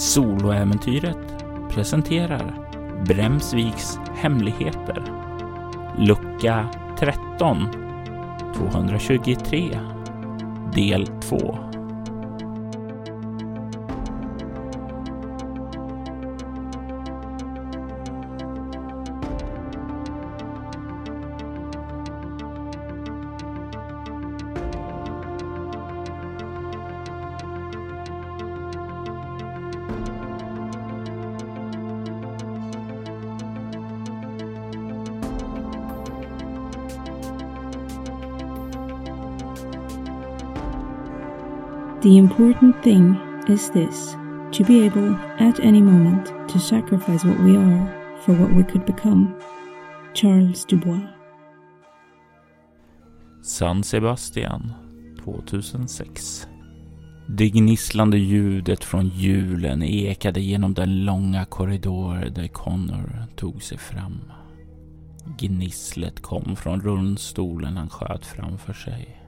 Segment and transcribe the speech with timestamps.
[0.00, 2.68] Soloäventyret presenterar
[3.06, 5.02] Bremsviks hemligheter.
[5.98, 7.68] Lucka 13
[8.54, 9.78] 223
[10.74, 11.69] Del 2
[42.10, 43.16] The important thing
[43.48, 44.16] is this
[44.52, 47.86] to be able, at any moment, to sacrifice what we are
[48.24, 49.34] for what we could become.
[50.14, 51.06] Charles Dubois.
[53.42, 54.72] San Sebastian
[55.24, 56.46] 2006.
[57.28, 64.20] Det gnisslande ljudet från hjulen ekade genom den långa korridor där Connor tog sig fram.
[65.38, 69.19] Gnisslet kom från rundstolen han sköt framför sig.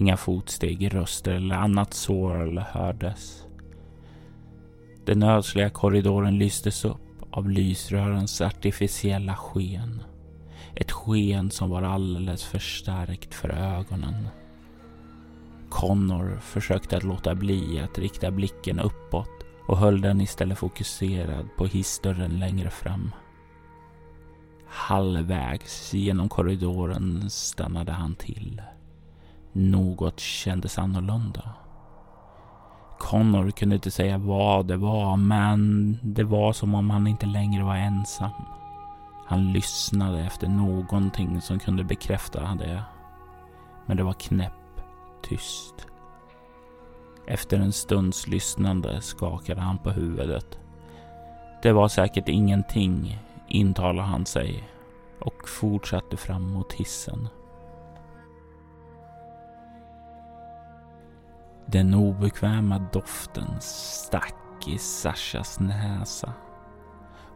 [0.00, 3.44] Inga fotsteg, röster eller annat sorl hördes.
[5.04, 10.02] Den ödsliga korridoren lystes upp av lysrörens artificiella sken.
[10.74, 14.28] Ett sken som var alldeles för starkt för ögonen.
[15.68, 21.66] Connor försökte att låta bli att rikta blicken uppåt och höll den istället fokuserad på
[21.66, 23.10] hissdörren längre fram.
[24.66, 28.62] Halvvägs genom korridoren stannade han till.
[29.58, 31.42] Något kändes annorlunda.
[32.98, 37.64] Connor kunde inte säga vad det var, men det var som om han inte längre
[37.64, 38.30] var ensam.
[39.26, 42.82] Han lyssnade efter någonting som kunde bekräfta det.
[43.86, 44.80] Men det var knäpp
[45.22, 45.86] tyst.
[47.26, 50.58] Efter en stunds lyssnande skakade han på huvudet.
[51.62, 54.68] Det var säkert ingenting, intalade han sig
[55.20, 57.28] och fortsatte fram mot hissen.
[61.72, 64.34] Den obekväma doften stack
[64.66, 66.32] i Sashas näsa.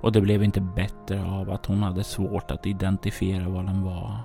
[0.01, 4.17] Och det blev inte bättre av att hon hade svårt att identifiera vad den var.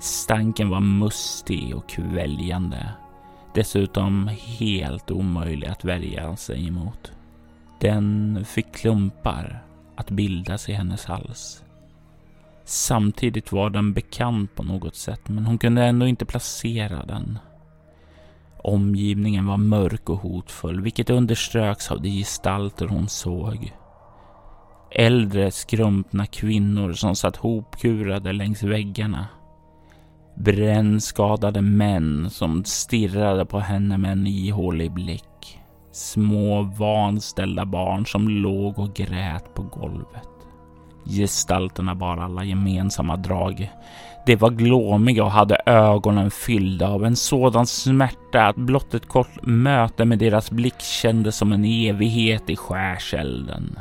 [0.00, 2.88] Stanken var mustig och kväljande.
[3.54, 7.12] Dessutom helt omöjlig att värja sig emot.
[7.80, 9.62] Den fick klumpar
[9.96, 11.64] att bildas i hennes hals.
[12.64, 17.38] Samtidigt var den bekant på något sätt, men hon kunde ändå inte placera den.
[18.64, 23.72] Omgivningen var mörk och hotfull, vilket underströks av de gestalter hon såg.
[24.90, 29.26] Äldre skrumpna kvinnor som satt hopkurade längs väggarna.
[30.36, 35.58] Brännskadade män som stirrade på henne med en ihålig blick.
[35.92, 40.28] Små vanställda barn som låg och grät på golvet.
[41.06, 43.70] Gestalterna bar alla gemensamma drag.
[44.26, 49.42] De var glåmiga och hade ögonen fyllda av en sådan smärta att blott ett kort
[49.42, 53.78] möte med deras blick kändes som en evighet i skärselden.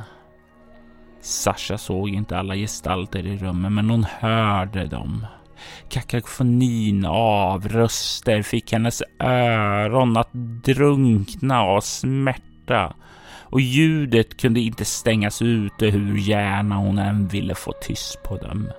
[1.22, 5.26] Sasha såg inte alla gestalter i rummet, men hon hörde dem.
[5.90, 12.94] Kakafonin av röster fick hennes öron att drunkna av smärta
[13.52, 18.70] och ljudet kunde inte stängas ute hur gärna hon än ville få tyst på dem.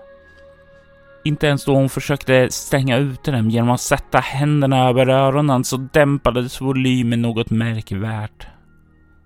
[1.25, 5.77] Inte ens då hon försökte stänga ute dem genom att sätta händerna över öronen så
[5.77, 8.47] dämpades volymen något märkvärt.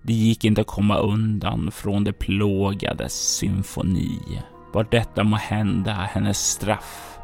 [0.03, 4.21] Det gick inte att komma undan från det plågades symfoni.
[4.73, 7.19] Var detta må hända hennes straff?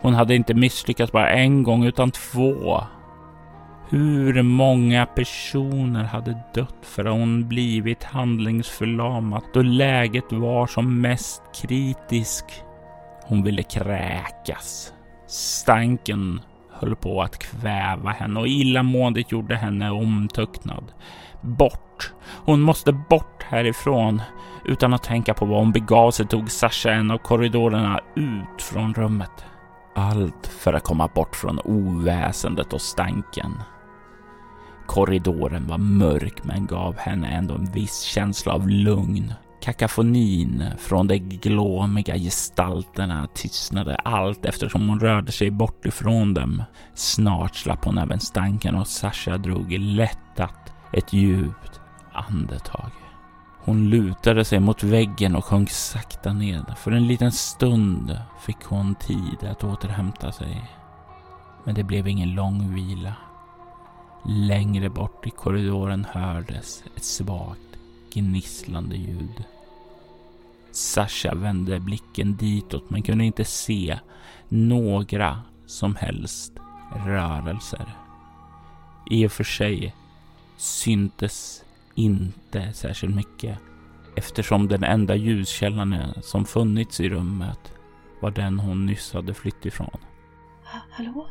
[0.00, 2.80] Hon hade inte misslyckats bara en gång utan två.
[3.88, 11.42] Hur många personer hade dött för att hon blivit handlingsförlamad då läget var som mest
[11.54, 12.64] kritiskt?
[13.24, 14.92] Hon ville kräkas.
[15.26, 16.40] Stanken
[16.70, 20.92] höll på att kväva henne och illamåendet gjorde henne omtöcknad.
[21.40, 22.12] Bort!
[22.44, 24.22] Hon måste bort härifrån.
[24.64, 28.94] Utan att tänka på vad hon begav sig tog Sasha en av korridorerna ut från
[28.94, 29.44] rummet.
[29.94, 33.52] Allt för att komma bort från oväsendet och stanken.
[34.86, 39.34] Korridoren var mörk men gav henne ändå en viss känsla av lugn.
[39.62, 46.62] Kakafonin från de glåmiga gestalterna tystnade allt eftersom hon rörde sig bort ifrån dem.
[46.94, 51.80] Snart slapp hon även stanken och Sasha drog lättat ett djupt
[52.12, 52.90] andetag.
[53.64, 56.74] Hon lutade sig mot väggen och sjönk sakta ned.
[56.78, 60.70] För en liten stund fick hon tid att återhämta sig.
[61.64, 63.14] Men det blev ingen lång vila.
[64.26, 67.60] Längre bort i korridoren hördes ett svagt
[68.14, 69.44] gnisslande ljud.
[70.72, 73.98] Sasha vände blicken ditåt men kunde inte se
[74.48, 76.52] några som helst
[77.06, 77.96] rörelser.
[79.10, 79.94] I och för sig
[80.56, 81.64] syntes
[81.94, 83.58] inte särskilt mycket
[84.16, 87.72] eftersom den enda ljuskällan som funnits i rummet
[88.20, 89.98] var den hon nyss hade flytt ifrån.
[90.90, 91.26] Hallå?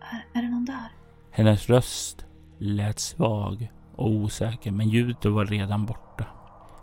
[0.00, 0.92] Är, är det någon där?
[1.30, 2.26] Hennes röst
[2.58, 6.26] lät svag och osäker, men ljudet var redan borta.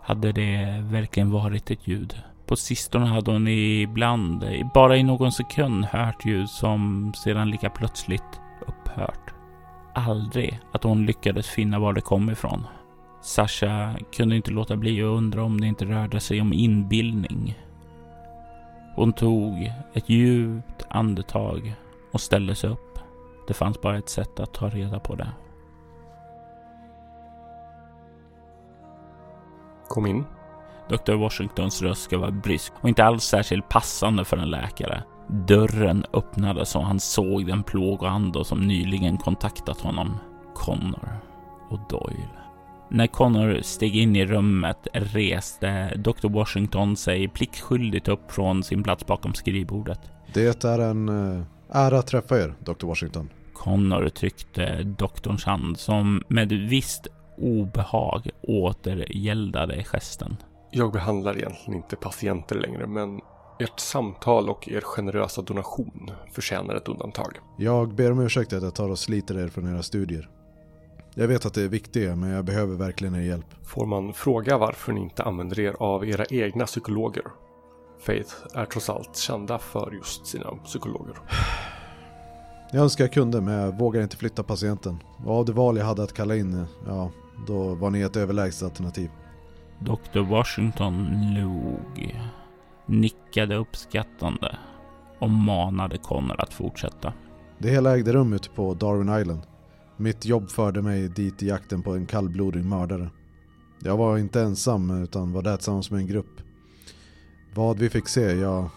[0.02, 2.22] Hade det verkligen varit ett ljud?
[2.46, 4.44] På sistone hade hon ibland,
[4.74, 9.34] bara i någon sekund, hört ljud som sedan lika plötsligt upphört.
[9.94, 12.66] Aldrig att hon lyckades finna var det kom ifrån.
[13.22, 17.58] Sasha kunde inte låta bli att undra om det inte rörde sig om inbildning.
[18.94, 21.74] Hon tog ett djupt andetag
[22.12, 22.98] och ställde sig upp.
[23.48, 25.28] Det fanns bara ett sätt att ta reda på det.
[29.92, 30.24] Kom in.
[30.88, 31.12] Dr.
[31.12, 35.02] Washingtons röst ska vara brysk och inte alls särskilt passande för en läkare.
[35.28, 40.18] Dörren öppnades och han såg den plågoande som nyligen kontaktat honom,
[40.54, 41.08] Connor
[41.70, 42.38] och Doyle.
[42.90, 46.28] När Connor steg in i rummet reste Dr.
[46.28, 50.00] Washington sig pliktskyldigt upp från sin plats bakom skrivbordet.
[50.32, 52.86] Det är en uh, ära att träffa er, Dr.
[52.86, 53.28] Washington.
[53.52, 57.08] Connor tryckte doktorns hand som med visst
[57.42, 60.36] obehag återgäldade gesten.
[60.70, 63.20] Jag behandlar egentligen inte patienter längre, men
[63.58, 67.38] ert samtal och er generösa donation förtjänar ett undantag.
[67.56, 70.28] Jag ber om ursäkt att jag tar och sliter er från era studier.
[71.14, 73.46] Jag vet att det är viktigt, men jag behöver verkligen er hjälp.
[73.64, 77.24] Får man fråga varför ni inte använder er av era egna psykologer?
[78.00, 81.16] Faith är trots allt kända för just sina psykologer.
[82.72, 84.98] Jag önskar jag kunde, men jag vågar inte flytta patienten.
[85.24, 87.10] Och av det val jag hade att kalla in, ja,
[87.46, 89.10] då var ni ett överlägset alternativ.
[89.78, 90.20] Dr.
[90.20, 92.16] Washington log,
[92.86, 94.58] nickade uppskattande
[95.18, 97.12] och manade Connor att fortsätta.
[97.58, 99.42] Det hela ägde rum ute på Darwin Island.
[99.96, 103.10] Mitt jobb förde mig dit i jakten på en kallblodig mördare.
[103.84, 106.40] Jag var inte ensam utan var där tillsammans med en grupp.
[107.54, 108.68] Vad vi fick se, jag,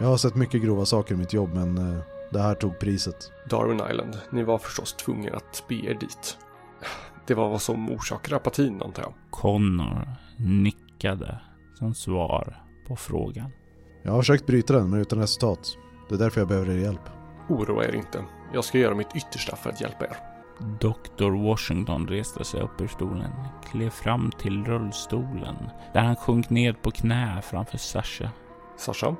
[0.00, 2.02] jag har sett mycket grova saker i mitt jobb men eh,
[2.32, 3.30] det här tog priset.
[3.50, 6.38] Darwin Island, ni var förstås tvungna att be er dit.
[7.26, 9.12] Det var vad som orsakade apatin antar jag.
[9.30, 11.38] Connor nickade
[11.78, 13.50] som svar på frågan.
[14.02, 15.76] Jag har försökt bryta den men utan resultat.
[16.08, 17.10] Det är därför jag behöver er hjälp.
[17.48, 18.24] Oroa er inte.
[18.54, 20.16] Jag ska göra mitt yttersta för att hjälpa er.
[20.80, 21.30] Dr.
[21.48, 23.30] Washington reste sig upp ur stolen,
[23.70, 25.56] klev fram till rullstolen
[25.92, 28.30] där han sjönk ned på knä framför Sasha.
[28.76, 29.16] Sasha,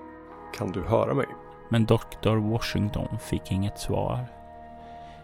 [0.54, 1.26] kan du höra mig?
[1.68, 2.36] Men Dr.
[2.36, 4.26] Washington fick inget svar.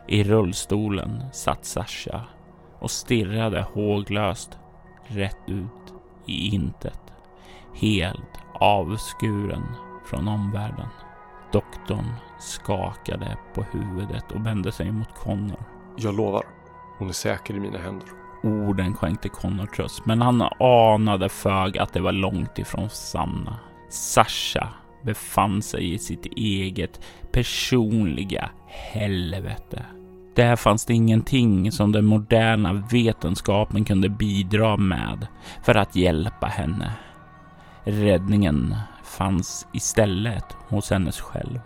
[0.06, 2.24] I rullstolen satt Sasha
[2.78, 4.58] och stirrade håglöst
[5.06, 5.94] rätt ut
[6.26, 7.00] i intet.
[7.74, 9.62] Helt avskuren
[10.06, 10.86] från omvärlden.
[11.52, 15.64] Doktorn skakade på huvudet och vände sig mot Connor.
[15.96, 16.44] Jag lovar.
[16.98, 18.08] Hon är säker i mina händer.
[18.42, 23.58] Orden skänkte Connor tröst, men han anade fög att det var långt ifrån sanna.
[23.88, 24.68] Sasha
[25.02, 27.00] befann sig i sitt eget
[27.32, 29.86] personliga helvete.
[30.38, 35.26] Där fanns det ingenting som den moderna vetenskapen kunde bidra med
[35.62, 36.92] för att hjälpa henne.
[37.84, 41.60] Räddningen fanns istället hos hennes själv.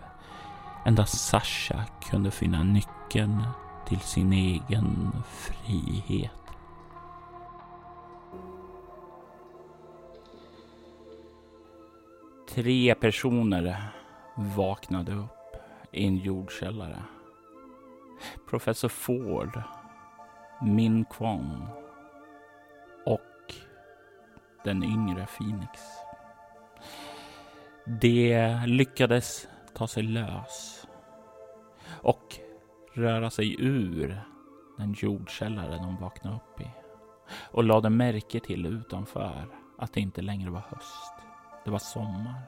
[0.86, 3.42] Endast Sasha kunde finna nyckeln
[3.88, 6.30] till sin egen frihet.
[12.50, 13.92] Tre personer
[14.36, 15.56] vaknade upp
[15.92, 17.02] i en jordkällare.
[18.50, 19.62] Professor Ford,
[20.62, 21.68] Min Kwon
[23.06, 23.54] och
[24.64, 25.80] den yngre Phoenix.
[27.86, 30.86] De lyckades ta sig lös
[32.02, 32.36] och
[32.94, 34.22] röra sig ur
[34.78, 36.70] den jordkällare de vaknade upp i
[37.50, 39.46] och lade märke till utanför
[39.78, 41.12] att det inte längre var höst.
[41.64, 42.42] Det var sommar.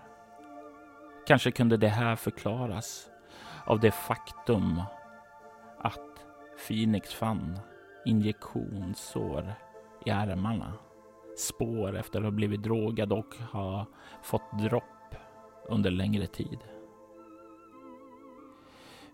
[1.26, 3.06] Kanske kunde det här förklaras
[3.64, 4.82] av det faktum
[6.58, 7.58] Phoenix fann
[8.04, 9.54] injektionssår
[10.06, 10.72] i armarna.
[11.36, 13.86] Spår efter att ha blivit drogad och ha
[14.22, 15.14] fått dropp
[15.68, 16.58] under längre tid.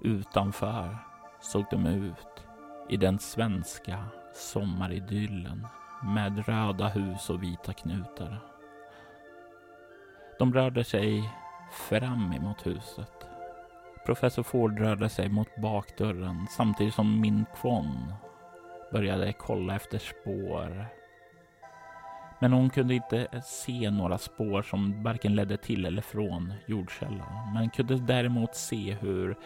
[0.01, 0.97] Utanför
[1.41, 2.47] såg de ut
[2.89, 4.05] i den svenska
[4.35, 5.67] sommaridyllen
[6.03, 8.39] med röda hus och vita knutar.
[10.39, 11.31] De rörde sig
[11.73, 13.20] fram emot huset.
[14.07, 18.13] Professor Ford rörde sig mot bakdörren samtidigt som min Kwon
[18.93, 20.87] började kolla efter spår.
[22.39, 27.53] Men hon kunde inte se några spår som varken ledde till eller från jordkällan.
[27.55, 29.37] Men kunde däremot se hur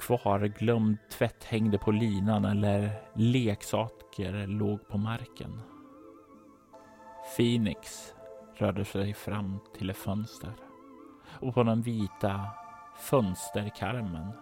[0.00, 5.60] kvarglömd tvätt hängde på linan eller leksaker låg på marken.
[7.36, 8.14] Phoenix
[8.56, 10.52] rörde sig fram till ett fönster
[11.40, 12.40] och på den vita
[12.98, 14.32] fönsterkarmen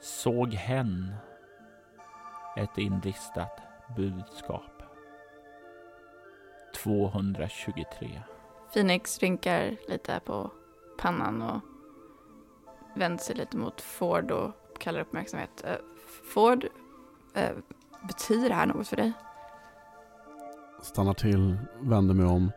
[0.00, 1.14] såg hen
[2.56, 3.60] ett inristat
[3.96, 4.82] budskap.
[6.74, 8.22] 223.
[8.72, 10.50] Phoenix rynkar lite på
[10.98, 11.60] pannan och
[12.94, 15.64] vänder sig lite mot Ford och kallar uppmärksamhet.
[15.64, 15.76] Uh,
[16.34, 16.64] Ford,
[17.36, 17.58] uh,
[18.02, 19.12] betyder det här något för dig?
[20.82, 22.52] Stannar till, vänder mig om.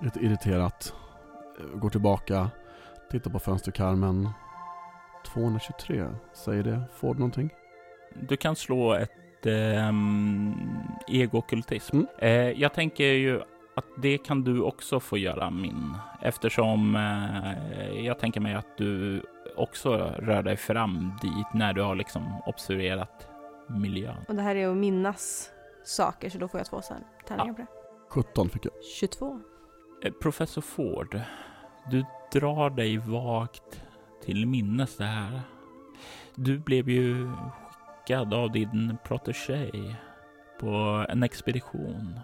[0.00, 0.94] Lite irriterat.
[1.74, 2.50] Går tillbaka,
[3.10, 4.28] tittar på fönsterkarmen.
[5.26, 7.50] 223, säger det Ford någonting?
[8.14, 9.92] Du kan slå ett eh,
[11.08, 11.96] egokultism.
[11.96, 12.08] Mm.
[12.18, 13.40] Eh, jag tänker ju
[13.76, 19.22] att det kan du också få göra min eftersom eh, jag tänker mig att du
[19.56, 23.28] också rör dig fram dit när du har liksom observerat
[23.68, 24.24] miljön.
[24.28, 25.50] Och det här är att minnas
[25.84, 26.80] saker så då får jag två
[27.26, 27.66] tärningar på det.
[28.08, 28.72] 17 fick jag.
[28.98, 29.40] 22.
[30.04, 31.20] Eh, Professor Ford,
[31.90, 33.82] du drar dig vagt
[34.24, 35.40] till minnes det här.
[36.34, 37.30] Du blev ju
[38.06, 39.96] skickad av din protege
[40.60, 42.20] på en expedition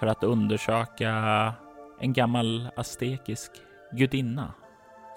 [0.00, 1.52] för att undersöka
[2.00, 3.50] en gammal aztekisk
[3.92, 4.52] gudinna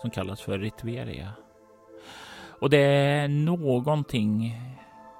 [0.01, 1.31] som kallas för Ritveria.
[2.59, 4.61] Och det är någonting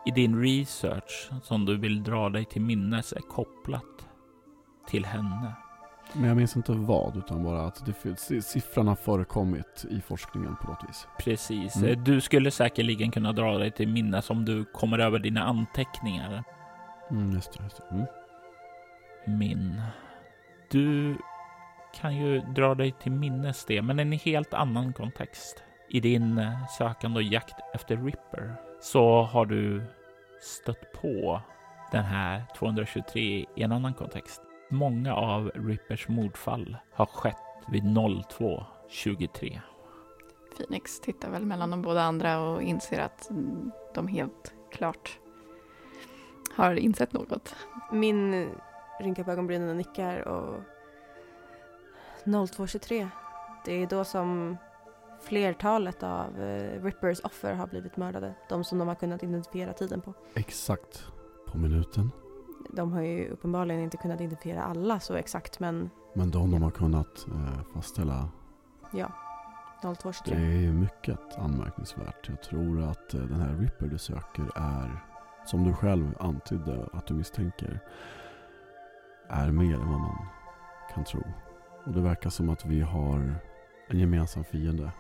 [0.05, 4.07] i din research som du vill dra dig till minnes är kopplat
[4.87, 5.53] till henne.
[6.17, 10.67] Men jag minns inte vad, utan bara att det, siffran har förekommit i forskningen på
[10.67, 11.07] något vis.
[11.19, 11.75] Precis.
[11.75, 12.03] Mm.
[12.03, 16.43] Du skulle säkerligen kunna dra dig till minnes om du kommer över dina anteckningar.
[17.12, 17.63] Mm, just det.
[17.63, 17.95] Just det.
[17.95, 18.05] Mm.
[19.39, 19.81] Min.
[20.71, 21.17] Du
[21.95, 25.63] kan ju dra dig till minnes det, men i en helt annan kontext.
[25.89, 29.83] I din eh, sökande och jakt efter Ripper så har du
[30.41, 31.41] stött på
[31.91, 34.41] den här 223 i en annan kontext.
[34.69, 37.36] Många av Rippers mordfall har skett
[37.67, 39.59] vid 02.23.
[40.57, 45.19] Phoenix tittar väl mellan de båda andra och inser att mm, de helt klart
[46.55, 47.55] har insett något.
[47.91, 48.50] Min
[49.00, 50.63] rynkar på ögonbrynen och nickar och
[52.24, 53.09] 0223.
[53.65, 54.57] Det är då som
[55.21, 58.33] flertalet av eh, Rippers offer har blivit mördade.
[58.50, 60.13] De som de har kunnat identifiera tiden på.
[60.33, 61.05] Exakt
[61.47, 62.12] på minuten.
[62.74, 66.71] De har ju uppenbarligen inte kunnat identifiera alla så exakt men Men de de har
[66.71, 68.29] kunnat eh, fastställa,
[68.91, 69.12] ja,
[69.81, 70.36] det 0223.
[70.36, 72.29] är mycket anmärkningsvärt.
[72.29, 75.03] Jag tror att eh, den här Ripper du söker är,
[75.45, 77.79] som du själv antydde att du misstänker,
[79.29, 80.27] är mer än vad man
[80.93, 81.24] kan tro.
[81.86, 83.39] Och det verkar som att vi har
[83.88, 84.91] en gemensam fiende.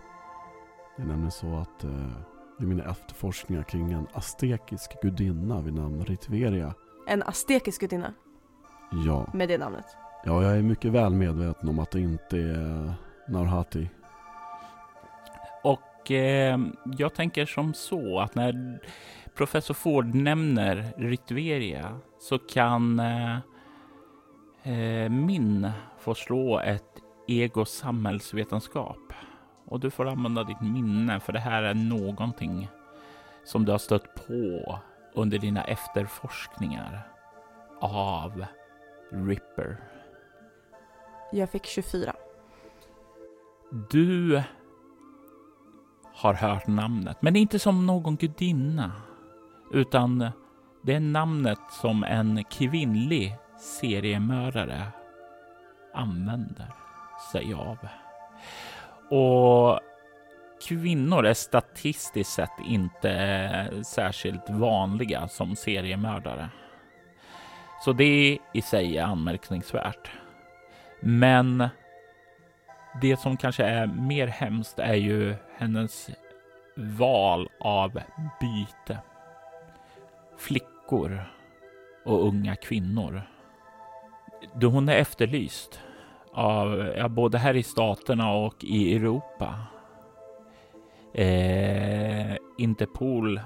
[0.95, 2.11] Det är nämligen så att eh,
[2.59, 6.73] i mina efterforskningar kring en aztekisk gudinna vid namn Ritveria.
[7.07, 8.13] En aztekisk gudinna
[9.05, 9.85] Ja, med det namnet.
[10.25, 12.93] ja, jag är mycket väl medveten om att det inte är
[13.27, 13.89] Narhati.
[15.63, 16.59] Och eh,
[16.97, 18.79] jag tänker som så att när
[19.35, 23.37] professor Ford nämner Ritveria så kan eh,
[24.63, 29.13] eh, min få slå ett ego samhällsvetenskap.
[29.65, 32.69] Och du får använda ditt minne för det här är någonting
[33.43, 34.79] som du har stött på
[35.17, 37.07] under dina efterforskningar
[37.81, 38.45] av
[39.11, 39.77] Ripper.
[41.31, 42.15] Jag fick 24.
[43.89, 44.43] Du
[46.13, 48.91] har hört namnet, men inte som någon gudinna,
[49.73, 50.31] utan
[50.81, 54.83] det är namnet som en kvinnlig seriemördare
[55.93, 56.73] använder
[57.31, 57.77] sig av.
[59.09, 59.79] Och
[60.61, 66.49] kvinnor är statistiskt sett inte eh, särskilt vanliga som seriemördare.
[67.81, 70.11] Så det i sig är anmärkningsvärt.
[70.99, 71.69] Men
[73.01, 76.09] det som kanske är mer hemskt är ju hennes
[76.75, 77.99] val av
[78.39, 78.99] byte.
[80.37, 81.23] Flickor
[82.05, 83.21] och unga kvinnor.
[84.55, 85.81] Då hon är efterlyst
[86.33, 89.55] av ja, både här i staterna och i Europa.
[91.13, 93.41] Eh, Interpol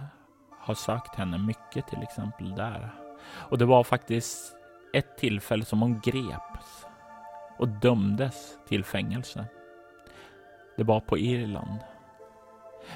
[0.59, 2.93] har sökt henne mycket till exempel där.
[3.33, 4.55] Och det var faktiskt
[4.93, 6.85] ett tillfälle som hon greps
[7.57, 9.45] och dömdes till fängelse.
[10.77, 11.79] Det var på Irland.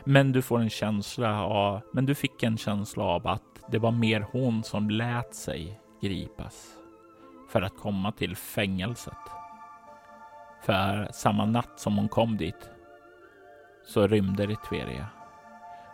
[0.04, 3.42] Men du får en känsla av, men du fick en känsla av att
[3.72, 6.78] det var mer hon som lät sig gripas
[7.50, 9.14] för att komma till fängelset.
[10.62, 12.70] För samma natt som hon kom dit
[13.86, 15.08] så rymde Ritveria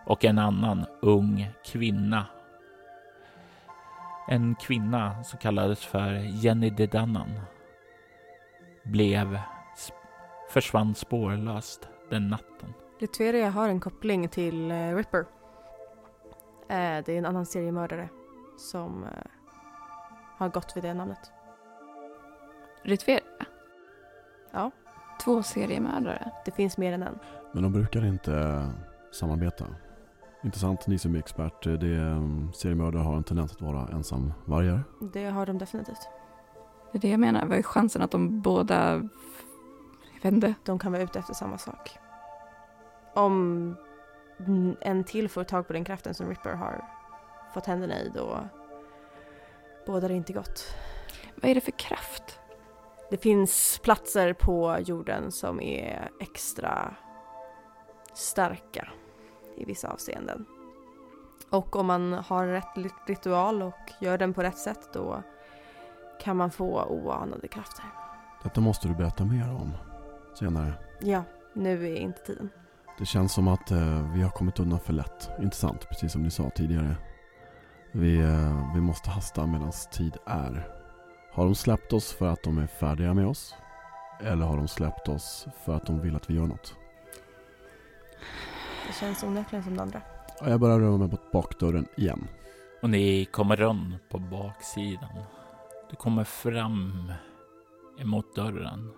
[0.06, 2.26] och en annan ung kvinna.
[4.28, 7.40] En kvinna som kallades för Jenny Dedannan
[8.84, 9.40] blev
[10.50, 12.74] försvann spårlöst den natten.
[13.00, 15.26] Litveria har en koppling till eh, Ripper.
[16.68, 18.10] Eh, det är en annan seriemördare
[18.58, 19.10] som eh,
[20.38, 21.32] har gått vid det namnet.
[22.84, 23.22] Ritveria?
[24.52, 24.72] Ja.
[25.24, 26.32] Två seriemördare?
[26.46, 27.20] Det finns mer än en.
[27.52, 28.66] Men de brukar inte
[29.12, 29.66] samarbeta.
[30.44, 31.64] Intressant, ni som är expert.
[31.64, 34.84] Det, um, seriemördare har en tendens att vara ensamvargar.
[35.14, 36.08] Det har de definitivt.
[36.92, 37.46] Det är det jag menar.
[37.46, 38.94] Vad är chansen att de båda...
[40.14, 40.54] Jag vet inte.
[40.66, 41.98] De kan vara ute efter samma sak.
[43.14, 43.76] Om
[44.82, 46.86] en till får tag på den kraften som Ripper har
[47.54, 48.40] fått händerna i då
[49.86, 50.76] bådar det inte gott.
[51.36, 52.41] Vad är det för kraft?
[53.12, 56.96] Det finns platser på jorden som är extra
[58.14, 58.88] starka
[59.58, 60.46] i vissa avseenden.
[61.50, 65.24] Och om man har rätt ritual och gör den på rätt sätt då
[66.22, 67.86] kan man få oanade krafter.
[68.44, 69.72] Detta måste du berätta mer om
[70.40, 70.74] senare.
[71.02, 72.50] Ja, nu är inte tiden.
[73.00, 75.30] Det känns som att eh, vi har kommit undan för lätt.
[75.40, 76.96] Intressant, precis som ni sa tidigare.
[77.92, 80.81] Vi, eh, vi måste hasta medan tid är.
[81.34, 83.56] Har de släppt oss för att de är färdiga med oss?
[84.20, 86.76] Eller har de släppt oss för att de vill att vi gör något?
[88.88, 90.02] Det känns onekligen som det andra.
[90.42, 92.28] Jag börjar röra mig mot bakdörren igen.
[92.82, 95.24] Och ni kommer runt på baksidan.
[95.90, 97.14] Du kommer fram
[98.00, 98.92] emot dörren.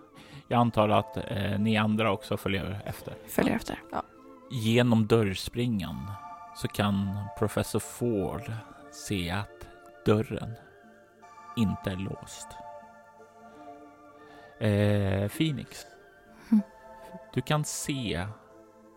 [0.48, 3.14] Jag antar att eh, ni andra också följer efter.
[3.28, 3.82] Följer efter.
[3.92, 4.02] Ja.
[4.50, 6.10] Genom dörrspringan
[6.56, 8.52] så kan professor Ford
[8.92, 9.66] se att
[10.06, 10.50] dörren
[11.56, 12.48] inte är låst.
[14.58, 15.86] Eh, Phoenix.
[16.52, 16.62] Mm.
[17.34, 18.26] Du kan se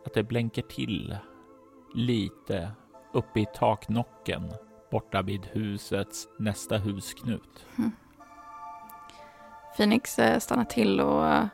[0.05, 1.17] att det blänker till
[1.95, 2.71] lite
[3.13, 4.53] uppe i taknocken
[4.91, 7.65] borta vid husets nästa husknut.
[7.77, 7.91] Mm.
[9.77, 11.45] Phoenix eh, stannar till och eh,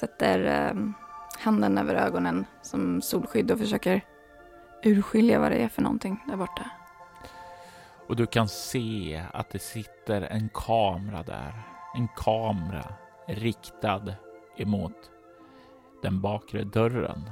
[0.00, 0.90] sätter eh,
[1.38, 4.04] handen över ögonen som solskydd och försöker
[4.82, 6.70] urskilja vad det är för någonting där borta.
[8.06, 11.52] Och du kan se att det sitter en kamera där.
[11.94, 12.94] En kamera
[13.26, 14.14] riktad
[14.56, 15.10] emot
[16.02, 17.30] den bakre dörren.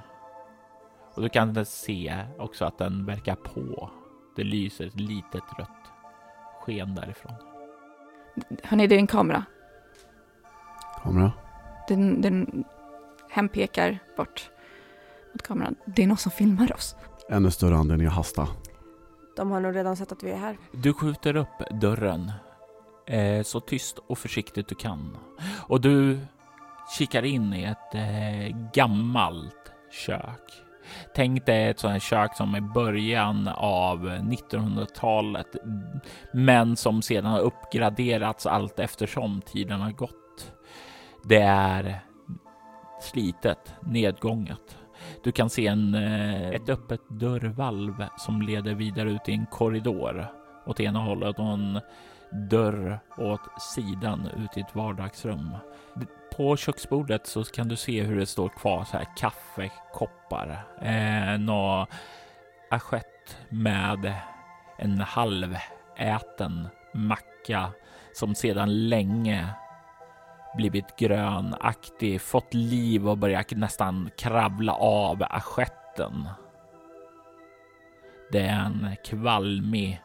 [1.14, 3.90] Och du kan se också att den verkar på.
[4.36, 5.92] Det lyser ett litet rött
[6.60, 7.32] sken därifrån.
[8.62, 9.44] Hörni, det är en kamera.
[11.02, 11.32] Kamera?
[11.88, 12.64] Den, den
[13.52, 14.50] pekar bort
[15.32, 15.74] mot kameran.
[15.84, 16.96] Det är någon som filmar oss.
[17.28, 18.48] Ännu större anledning att hasta.
[19.36, 20.58] De har nog redan sett att vi är här.
[20.72, 22.32] Du skjuter upp dörren
[23.06, 25.16] eh, så tyst och försiktigt du kan.
[25.68, 26.18] Och du
[26.98, 30.62] kikar in i ett eh, gammalt kök.
[31.14, 35.56] Tänk dig ett sånt här kök som i början av 1900-talet,
[36.32, 40.52] men som sedan har uppgraderats allt eftersom tiden har gått.
[41.24, 42.00] Det är
[43.00, 44.78] slitet, nedgånget.
[45.24, 50.26] Du kan se en, eh, ett öppet dörrvalv som leder vidare ut i en korridor
[50.66, 51.80] åt ena hållet och en
[52.50, 55.50] dörr åt sidan ut i ett vardagsrum.
[56.36, 61.86] På köksbordet så kan du se hur det står kvar så här kaffekoppar, eh, nå
[62.70, 64.14] assiett med
[64.78, 67.70] en halväten macka
[68.12, 69.48] som sedan länge
[70.56, 76.28] blivit grönaktig, fått liv och börjat nästan kravla av assietten.
[78.32, 80.02] Det är en kvalmig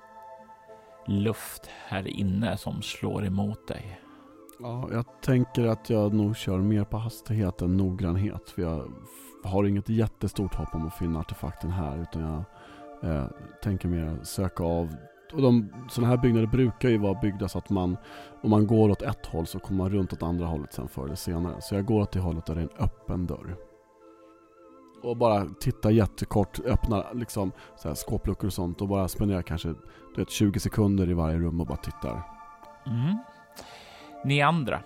[1.07, 4.01] luft här inne som slår emot dig.
[4.59, 8.49] Ja, jag tänker att jag nog kör mer på hastighet än noggrannhet.
[8.49, 8.91] För jag
[9.43, 12.01] har inget jättestort hopp om att finna artefakten här.
[12.01, 12.43] Utan jag
[13.11, 13.25] eh,
[13.63, 14.95] tänker mer söka av.
[15.33, 17.97] Och de, sådana här byggnader brukar ju vara byggda så att man,
[18.41, 21.05] om man går åt ett håll så kommer man runt åt andra hållet sen förr
[21.05, 21.61] eller senare.
[21.61, 23.55] Så jag går åt det hållet där det är en öppen dörr.
[25.03, 29.67] Och bara titta jättekort, öppna liksom så här skåpluckor och sånt och bara spendera kanske
[30.15, 32.21] du vet, 20 sekunder i varje rum och bara tittar.
[32.85, 33.17] Mm.
[34.25, 34.79] Ni andra?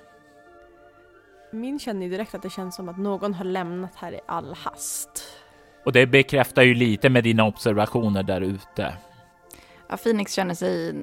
[1.51, 4.53] Min känner ju direkt att det känns som att någon har lämnat här i all
[4.53, 5.23] hast.
[5.85, 8.93] Och det bekräftar ju lite med dina observationer där ute
[9.91, 10.93] ja, Phoenix känner sig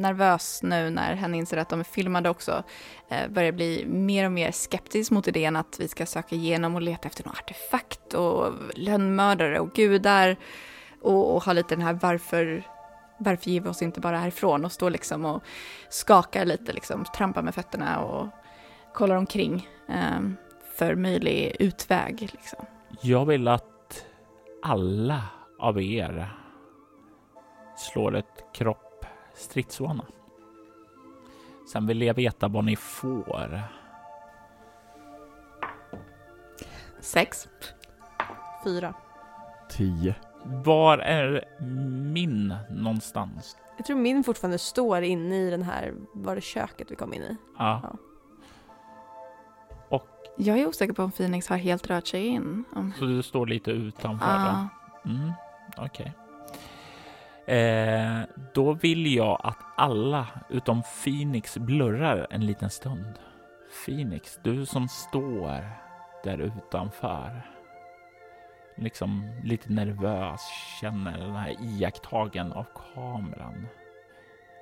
[0.00, 2.62] nervös nu när han inser att de är filmade också.
[3.08, 6.82] Eh, börjar bli mer och mer skeptisk mot idén att vi ska söka igenom och
[6.82, 10.36] leta efter någon artefakt och lönnmördare och gudar.
[11.02, 12.62] Och, och ha lite den här varför,
[13.18, 15.42] varför ger vi oss inte bara härifrån och står liksom och
[15.88, 18.28] skakar lite, liksom, trampar med fötterna och
[18.94, 20.20] kollar omkring eh,
[20.74, 22.20] för möjlig utväg.
[22.20, 22.66] Liksom.
[23.00, 24.04] Jag vill att
[24.62, 25.22] alla
[25.58, 26.39] av er
[27.80, 30.04] slår ett kropp stridsvana.
[31.72, 33.62] Sen vill jag veta vad ni får.
[37.00, 37.48] Sex.
[38.64, 38.94] Fyra.
[39.70, 40.14] Tio.
[40.44, 41.44] Var är
[42.12, 43.56] min någonstans?
[43.76, 47.22] Jag tror min fortfarande står inne i den här, var det köket vi kom in
[47.22, 47.36] i?
[47.58, 47.80] Ja.
[47.82, 47.96] Ja.
[49.88, 52.64] Och Jag är osäker på om Phoenix har helt rört sig in.
[52.74, 52.92] Om...
[52.98, 54.26] så du står lite utanför?
[54.28, 54.68] Ah,
[55.04, 55.10] då?
[55.10, 55.32] Mm,
[55.76, 56.12] Okej.
[57.46, 58.20] Eh,
[58.54, 63.18] då vill jag att alla utom Phoenix blurrar en liten stund.
[63.86, 65.64] Phoenix, du som står
[66.24, 67.42] där utanför.
[68.76, 70.40] Liksom lite nervös,
[70.80, 73.66] känner den här iakttagen av kameran.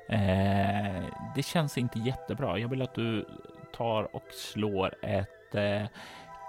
[0.09, 2.59] Eh, det känns inte jättebra.
[2.59, 3.27] Jag vill att du
[3.73, 5.87] tar och slår ett eh,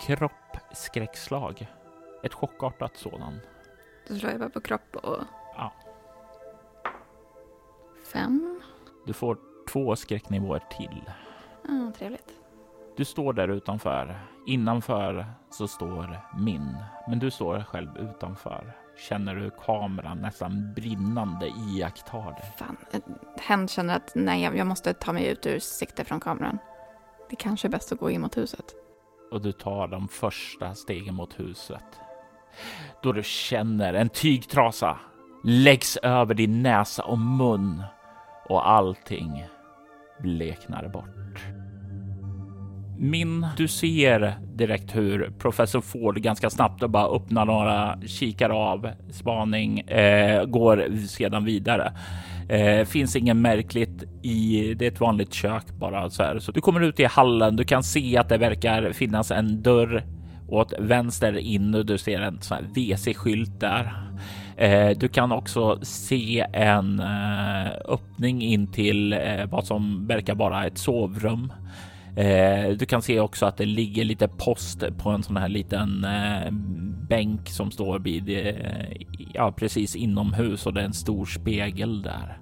[0.02, 1.68] kroppskräckslag.
[2.24, 3.44] Ett chockartat sådant.
[4.08, 5.18] då slår jag bara på kropp och...
[5.58, 5.74] Ja.
[8.13, 8.62] Fem.
[9.06, 9.38] Du får
[9.72, 11.04] två skräcknivåer till.
[11.63, 12.34] Ah, trevligt.
[12.98, 14.19] Du står där utanför.
[14.48, 18.74] Innanför så står min, men du står själv utanför.
[19.10, 22.54] Känner du kameran nästan brinnande iakttar dig.
[22.58, 23.00] Fan, eh,
[23.38, 26.58] hen känner att nej, jag jag måste ta mig ut ur sikte från kameran.
[27.30, 28.76] Det kanske är bäst att gå in mot huset.
[29.32, 32.00] och du tar de första stegen mot huset.
[33.04, 35.00] Då du känner en tygtrasa
[35.43, 37.84] läggs över din näsa och mun
[38.50, 39.44] och allting
[40.22, 41.40] bleknar bort.
[43.02, 48.90] Min, du ser direkt hur professor Ford ganska snabbt och bara öppnar några kikar av
[49.12, 51.94] spaning, eh, går sedan vidare.
[52.50, 56.40] Eh, finns inget märkligt i, det är ett vanligt kök bara så här.
[56.40, 60.04] Så du kommer ut i hallen, du kan se att det verkar finnas en dörr
[60.48, 63.94] åt vänster in och du ser en sån här WC-skylt där.
[64.60, 70.65] Eh, du kan också se en eh, öppning in till eh, vad som verkar vara
[70.65, 71.54] ett sovrum.
[72.78, 76.06] Du kan se också att det ligger lite post på en sån här liten
[77.10, 78.56] bänk som står vid,
[79.34, 82.38] ja precis inomhus och det är en stor spegel där.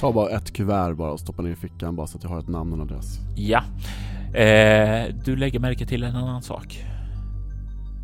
[0.00, 2.38] Ta bara ett kuvert bara och stoppa ner i fickan bara så att jag har
[2.38, 3.18] ett namn och en adress.
[3.36, 3.62] Ja,
[4.38, 6.84] eh, du lägger märke till en annan sak.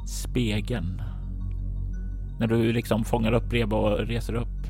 [0.07, 1.03] Spegeln.
[2.39, 4.67] När du liksom fångar upp Reba och reser upp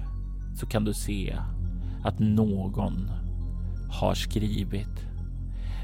[0.55, 1.37] så kan du se
[2.05, 3.11] att någon
[3.91, 5.07] har skrivit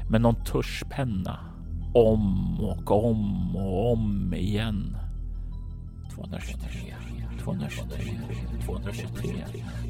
[0.09, 1.39] med någon tuschpenna
[1.93, 4.97] om och om och om igen.
[6.15, 6.95] 223,
[7.43, 8.19] 223,
[8.65, 9.45] 223,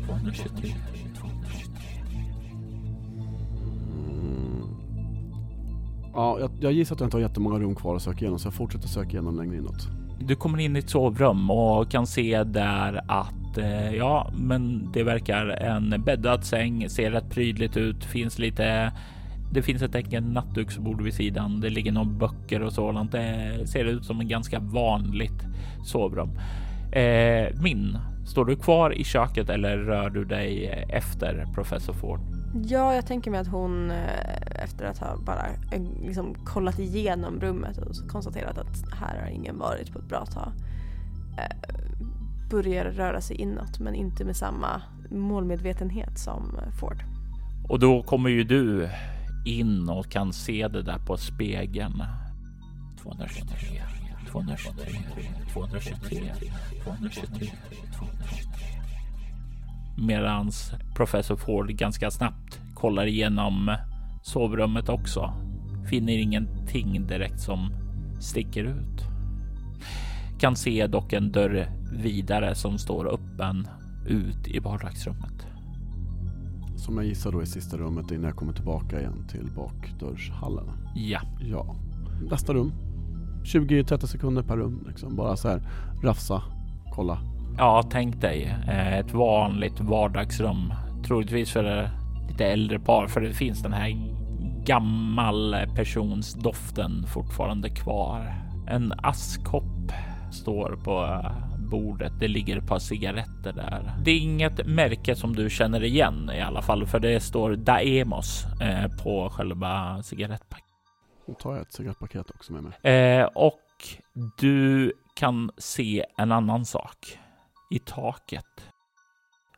[0.05, 0.73] 223,
[1.19, 1.95] 223.
[6.13, 8.47] Ja, jag, jag gissar att jag inte har jättemånga rum kvar att söka igenom så
[8.47, 10.04] jag fortsätter söka igenom längre inåt.
[10.27, 15.03] Du kommer in i ett sovrum och kan se där att eh, ja, men det
[15.03, 18.91] verkar en bäddad säng, ser rätt prydligt ut, finns lite
[19.51, 21.59] det finns ett enkelt nattduksbord vid sidan.
[21.61, 23.11] Det ligger några böcker och sådant.
[23.11, 25.43] Det ser ut som en ganska vanligt
[25.83, 26.29] sovrum.
[26.91, 32.34] Eh, min, står du kvar i köket eller rör du dig efter professor Ford?
[32.63, 37.39] Ja, jag tänker mig att hon eh, efter att ha bara eh, liksom kollat igenom
[37.39, 40.51] rummet och konstaterat att här har ingen varit på ett bra tag.
[41.37, 41.75] Eh,
[42.49, 47.03] börjar röra sig inåt men inte med samma målmedvetenhet som Ford.
[47.69, 48.89] Och då kommer ju du
[49.45, 52.03] in och kan se det där på spegeln.
[53.01, 53.81] 223,
[54.31, 54.99] 223,
[55.53, 56.31] 223,
[56.83, 57.51] 223,
[57.93, 58.64] 223.
[59.97, 63.75] Medans professor Ford ganska snabbt kollar igenom
[64.23, 65.33] sovrummet också.
[65.89, 67.69] Finner ingenting direkt som
[68.19, 69.03] sticker ut.
[70.39, 73.67] Kan se dock en dörr vidare som står öppen
[74.07, 75.47] ut i vardagsrummet.
[76.75, 80.65] Som jag gissar då i sista rummet innan jag kommer tillbaka igen till bakdörrshallen.
[80.95, 81.75] Ja, Ja,
[82.29, 82.71] nästa rum.
[83.43, 85.15] 20-30 sekunder per rum liksom.
[85.15, 85.67] Bara så här
[86.03, 86.43] rafsa,
[86.93, 87.34] kolla.
[87.57, 90.73] Ja, tänk dig eh, ett vanligt vardagsrum.
[91.07, 91.89] Troligtvis för
[92.29, 94.15] lite äldre par, för det finns den här
[94.65, 98.33] gammal persons doften fortfarande kvar.
[98.67, 99.91] En askkopp
[100.31, 101.25] står på
[101.71, 102.13] bordet.
[102.19, 103.91] Det ligger ett par cigaretter där.
[104.03, 108.45] Det är inget märke som du känner igen i alla fall, för det står Daemos
[108.61, 110.65] eh, på själva cigarettpaketet.
[111.27, 112.93] Då tar jag ett cigarettpaket också med mig.
[112.93, 113.61] Eh, och
[114.37, 117.17] du kan se en annan sak
[117.69, 118.69] i taket.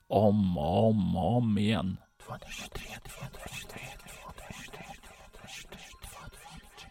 [0.10, 1.98] Om och om och om igen.
[2.28, 2.82] 223,
[3.20, 3.80] 223,
[4.24, 4.84] 223,
[5.38, 6.90] 223, 223.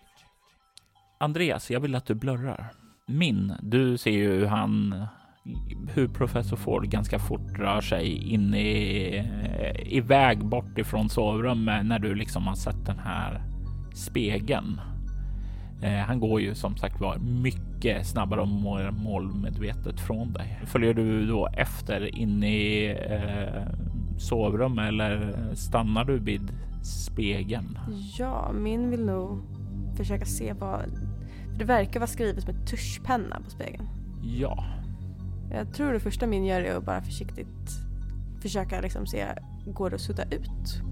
[1.21, 2.73] Andreas, jag vill att du blurrar.
[3.07, 5.07] Min, du ser ju hur han,
[5.95, 11.99] hur professor Ford ganska fort rör sig in i, eh, iväg bort ifrån sovrummet när
[11.99, 13.43] du liksom har sett den här
[13.95, 14.81] spegeln.
[15.83, 20.61] Eh, han går ju som sagt var mycket snabbare och mer målmedvetet från dig.
[20.67, 23.63] Följer du då efter in i eh,
[24.19, 27.79] sovrummet eller stannar du vid spegeln?
[28.19, 29.43] Ja, min vill nog
[29.97, 30.81] försöka se vad...
[31.51, 33.89] För det verkar vara skrivet med tuschpenna på spegeln.
[34.23, 34.65] Ja.
[35.51, 37.87] Jag tror det första min gör är att bara försiktigt
[38.43, 39.27] försöka liksom se,
[39.67, 40.83] går det att sudda ut?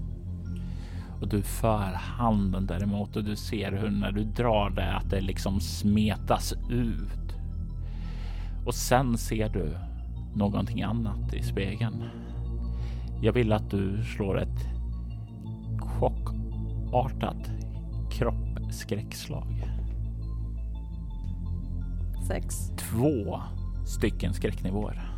[1.25, 5.21] Och du för handen däremot och du ser hur när du drar det att det
[5.21, 7.35] liksom smetas ut.
[8.65, 9.77] Och sen ser du
[10.35, 12.03] någonting annat i spegeln.
[13.21, 14.69] Jag vill att du slår ett
[15.79, 17.51] chockartat
[18.11, 19.63] kroppsskräckslag.
[22.27, 22.55] Sex.
[22.77, 23.41] Två
[23.85, 25.14] stycken skräcknivåer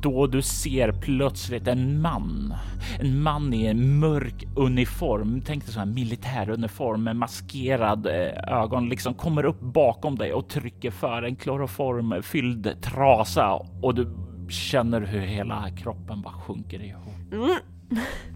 [0.00, 2.54] då du ser plötsligt en man.
[3.00, 5.42] En man i en mörk uniform.
[5.46, 10.48] Tänk dig så här militäruniform med maskerad eh, ögon liksom kommer upp bakom dig och
[10.48, 14.08] trycker för en kloroformfylld trasa och du
[14.48, 17.32] känner hur hela kroppen bara sjunker ihop.
[17.32, 17.58] Mm.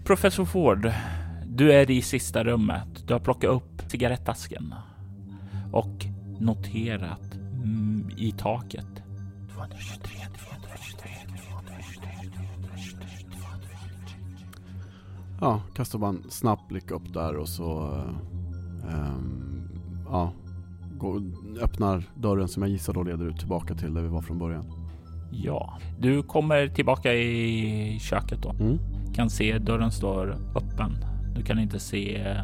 [0.05, 0.91] Professor Ford,
[1.45, 3.07] du är i sista rummet.
[3.07, 4.75] Du har plockat upp cigarettasken
[5.71, 6.05] och
[6.39, 8.87] noterat mm, i taket
[9.53, 10.19] 223
[15.41, 17.91] Ja, kastar bara en snabb blick upp där och så
[18.87, 19.69] um,
[20.09, 20.33] ja,
[20.97, 21.21] går,
[21.61, 24.65] öppnar dörren som jag gissar då leder ut tillbaka till där vi var från början.
[25.31, 28.49] Ja, du kommer tillbaka i köket då.
[28.49, 28.77] Mm.
[29.15, 30.91] Kan se dörren står öppen.
[31.35, 32.35] Du kan inte se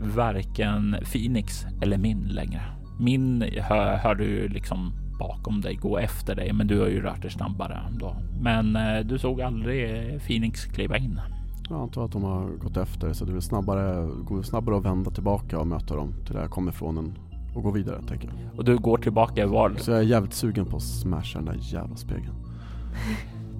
[0.00, 2.62] varken Phoenix eller min längre.
[3.00, 7.22] Min hör, hör du liksom bakom dig gå efter dig, men du har ju rört
[7.22, 8.16] dig snabbare då.
[8.40, 11.20] Men eh, du såg aldrig Phoenix kliva in.
[11.68, 15.10] Jag antar att de har gått efter så det är snabbare, går snabbare att vända
[15.10, 17.18] tillbaka och möta dem till där jag kommer ifrån än
[17.54, 18.58] och gå vidare tänker jag.
[18.58, 19.74] Och du går tillbaka var?
[19.78, 22.34] Så jag är jävligt sugen på att smasha den där jävla spegeln.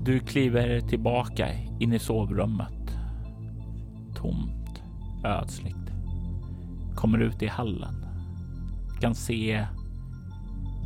[0.05, 1.49] Du kliver tillbaka
[1.81, 2.99] in i sovrummet.
[4.17, 4.83] Tomt,
[5.25, 5.77] ödsligt.
[6.95, 7.95] Kommer ut i hallen.
[9.01, 9.67] Kan se.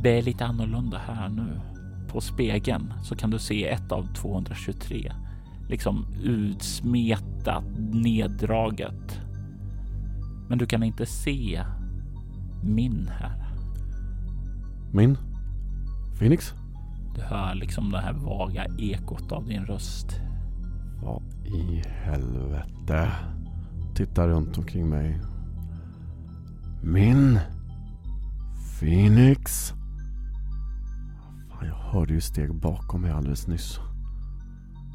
[0.03, 1.61] Det är lite annorlunda här nu.
[2.07, 5.11] På spegeln så kan du se ett av 223
[5.69, 9.21] liksom utsmetat, neddraget.
[10.49, 11.63] Men du kan inte se
[12.63, 13.47] min här.
[14.93, 15.17] Min?
[16.19, 16.53] Phoenix?
[17.15, 20.21] Du hör liksom det här vaga ekot av din röst.
[21.03, 23.11] Vad i helvete?
[23.95, 25.21] Tittar runt omkring mig.
[26.83, 27.39] Min?
[28.79, 29.73] Phoenix?
[31.49, 33.79] Fan, jag hörde ju steg bakom mig alldeles nyss.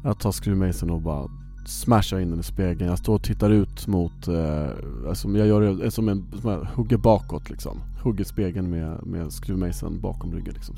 [0.05, 1.29] Jag tar skruvmejseln och bara
[1.65, 2.89] smashar in den i spegeln.
[2.89, 4.67] Jag står och tittar ut mot, eh,
[5.07, 7.81] alltså jag gör det som en, som jag hugger bakåt liksom.
[8.03, 10.75] Hugger spegeln med, med skruvmejseln bakom ryggen liksom.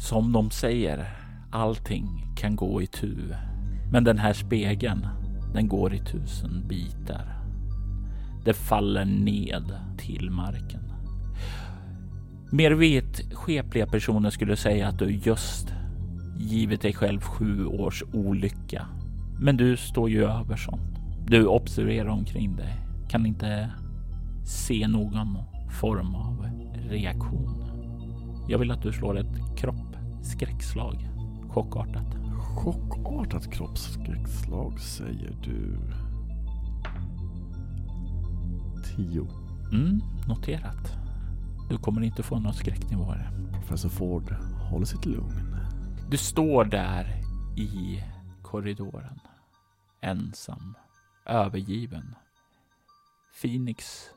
[0.00, 1.08] Som de säger,
[1.50, 3.16] allting kan gå i tu.
[3.92, 5.06] Men den här spegeln,
[5.54, 7.38] den går i tusen bitar.
[8.44, 10.80] Det faller ned till marken.
[12.52, 15.68] Mer vetskepliga personer skulle säga att du just
[16.40, 18.86] givit dig själv sju års olycka.
[19.38, 21.00] Men du står ju över sånt.
[21.26, 22.76] Du observerar omkring dig,
[23.08, 23.70] kan inte
[24.44, 25.38] se någon
[25.80, 26.46] form av
[26.88, 27.64] reaktion.
[28.48, 31.08] Jag vill att du slår ett kroppsskräckslag.
[31.48, 32.16] Chockartat.
[32.40, 35.78] Chockartat kroppsskräckslag säger du.
[38.96, 39.26] Tio.
[39.72, 40.96] Mm, noterat.
[41.70, 43.30] Du kommer inte få några skräcknivåer.
[43.52, 44.34] Professor Ford
[44.70, 45.49] håller sitt lugn.
[46.10, 47.06] Du står där
[47.56, 48.02] i
[48.42, 49.20] korridoren.
[50.02, 50.74] Ensam.
[51.26, 52.14] Övergiven.
[53.42, 54.10] Phoenix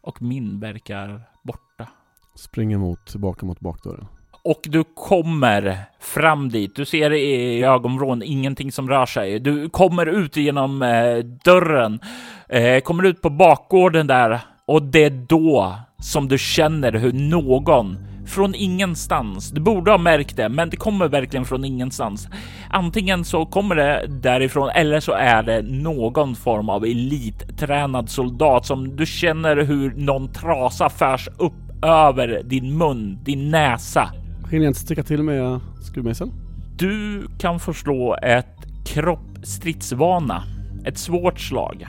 [0.00, 1.88] och Min verkar borta.
[2.34, 4.06] Springer mot, tillbaka mot bakdörren.
[4.44, 6.76] Och du kommer fram dit.
[6.76, 9.40] Du ser i ögonvrån ingenting som rör sig.
[9.40, 12.00] Du kommer ut genom eh, dörren.
[12.48, 14.40] Eh, kommer ut på bakgården där.
[14.66, 19.50] Och det är då som du känner hur någon från ingenstans.
[19.50, 22.28] Du borde ha märkt det, men det kommer verkligen från ingenstans.
[22.70, 28.96] Antingen så kommer det därifrån eller så är det någon form av elittränad soldat som
[28.96, 34.10] du känner hur någon trasa förs upp över din mun, din näsa.
[34.50, 36.32] Hinner jag inte sticka till med skruvmejseln?
[36.78, 40.42] Du kan förslå ett kropp stridsvana,
[40.84, 41.86] ett svårt slag.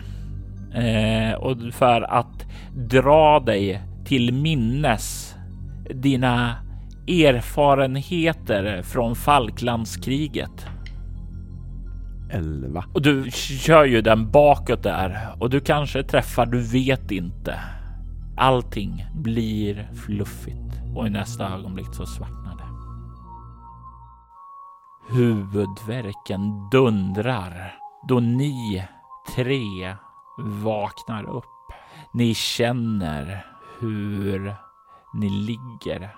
[0.74, 5.29] Eh, och för att dra dig till minnes
[5.94, 6.56] dina
[7.08, 10.68] erfarenheter från Falklandskriget.
[12.32, 12.86] 11.
[12.94, 17.60] Och du kör ju den bakåt där och du kanske träffar, du vet inte.
[18.38, 22.70] Allting blir fluffigt och i nästa ögonblick så svartnar det.
[25.16, 27.76] Huvudvärken dundrar
[28.08, 28.88] då ni
[29.36, 29.96] tre
[30.64, 31.46] vaknar upp.
[32.14, 33.46] Ni känner
[33.80, 34.56] hur
[35.14, 36.16] ni ligger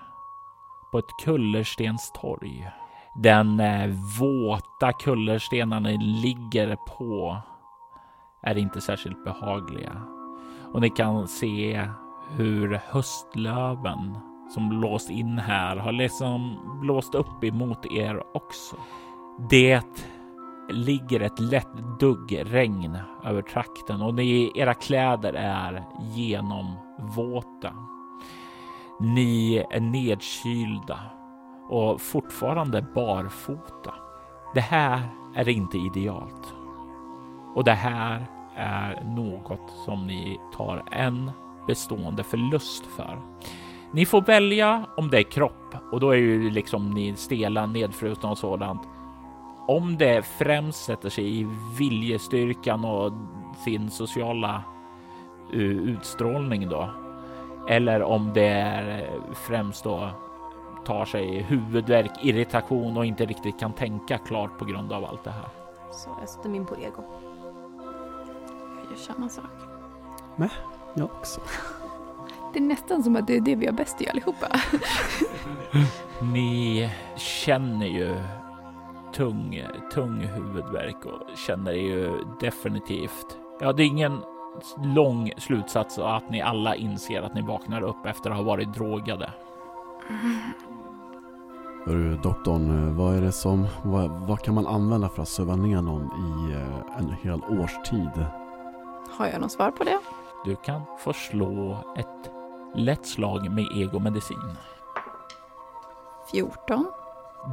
[0.92, 2.70] på ett kullerstenstorg.
[3.14, 7.36] Den eh, våta kullerstenen ni ligger på
[8.42, 10.02] är inte särskilt behagliga.
[10.72, 11.88] Och ni kan se
[12.30, 14.18] hur höstlöven
[14.54, 18.76] som blåst in här har liksom blåst upp emot er också.
[19.50, 19.86] Det
[20.70, 27.72] ligger ett lätt dugg regn över trakten och ni, era kläder är genomvåta.
[29.00, 30.98] Ni är nedkylda
[31.68, 33.94] och fortfarande barfota.
[34.54, 35.00] Det här
[35.34, 36.54] är inte idealt.
[37.54, 38.26] Och det här
[38.56, 41.30] är något som ni tar en
[41.66, 43.18] bestående förlust för.
[43.92, 48.30] Ni får välja om det är kropp och då är ju liksom ni stela, nedfrusna
[48.30, 48.82] och sådant.
[49.68, 53.12] Om det främst sätter sig i viljestyrkan och
[53.64, 54.62] sin sociala
[55.52, 57.01] eh, utstrålning då.
[57.68, 60.10] Eller om det är främst då
[60.84, 65.30] tar sig huvudvärk, irritation och inte riktigt kan tänka klart på grund av allt det
[65.30, 65.48] här.
[65.92, 67.02] Så jag sätter min på ego.
[68.82, 69.44] Jag gör samma sak.
[70.94, 71.40] Jag också.
[72.52, 74.46] Det är nästan som att det är det vi har bäst i allihopa.
[76.32, 78.16] Ni känner ju
[79.12, 79.62] tung,
[79.94, 83.38] tung huvudvärk och känner ju definitivt.
[83.60, 84.22] Ja, det är ingen
[84.82, 89.30] lång slutsats att ni alla inser att ni vaknar upp efter att ha varit drogade.
[91.86, 95.82] Hörru doktorn, vad är det som, vad, vad kan man använda för att söva ner
[95.82, 98.26] någon i eh, en hel årstid?
[99.18, 99.98] Har jag något svar på det?
[100.44, 102.30] Du kan få slå ett
[102.74, 104.56] lätt slag med egomedicin.
[106.30, 106.86] 14.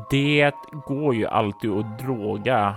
[0.09, 0.53] Det
[0.85, 2.75] går ju alltid att droga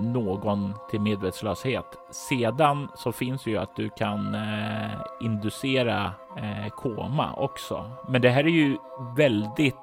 [0.00, 1.98] någon till medvetslöshet.
[2.10, 7.90] Sedan så finns det ju att du kan eh, inducera eh, koma också.
[8.08, 8.76] Men det här är ju
[9.16, 9.76] väldigt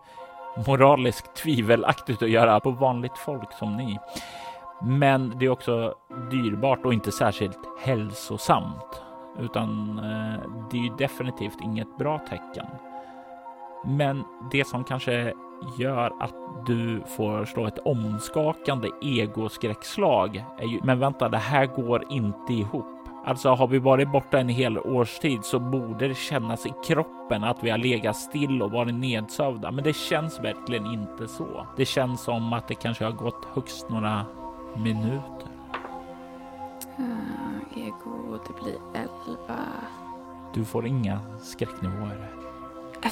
[0.68, 4.00] moraliskt tvivelaktigt att göra på vanligt folk som ni.
[4.82, 5.96] Men det är också
[6.32, 9.02] dyrbart och inte särskilt hälsosamt,
[9.40, 12.66] utan eh, det är ju definitivt inget bra tecken.
[13.86, 15.34] Men det som kanske
[15.78, 16.34] gör att
[16.66, 20.46] du får slå ett omskakande egoskräckslag
[20.84, 22.86] men vänta, det här går inte ihop.
[23.26, 27.64] Alltså har vi varit borta en hel årstid så borde det kännas i kroppen att
[27.64, 29.72] vi har legat still och varit nedsövda.
[29.72, 31.68] Men det känns verkligen inte så.
[31.76, 34.26] Det känns som att det kanske har gått högst några
[34.76, 35.50] minuter.
[37.00, 39.08] Uh, ego, det blir 11.
[40.54, 42.30] Du får inga skräcknivåer.
[43.02, 43.12] Jag,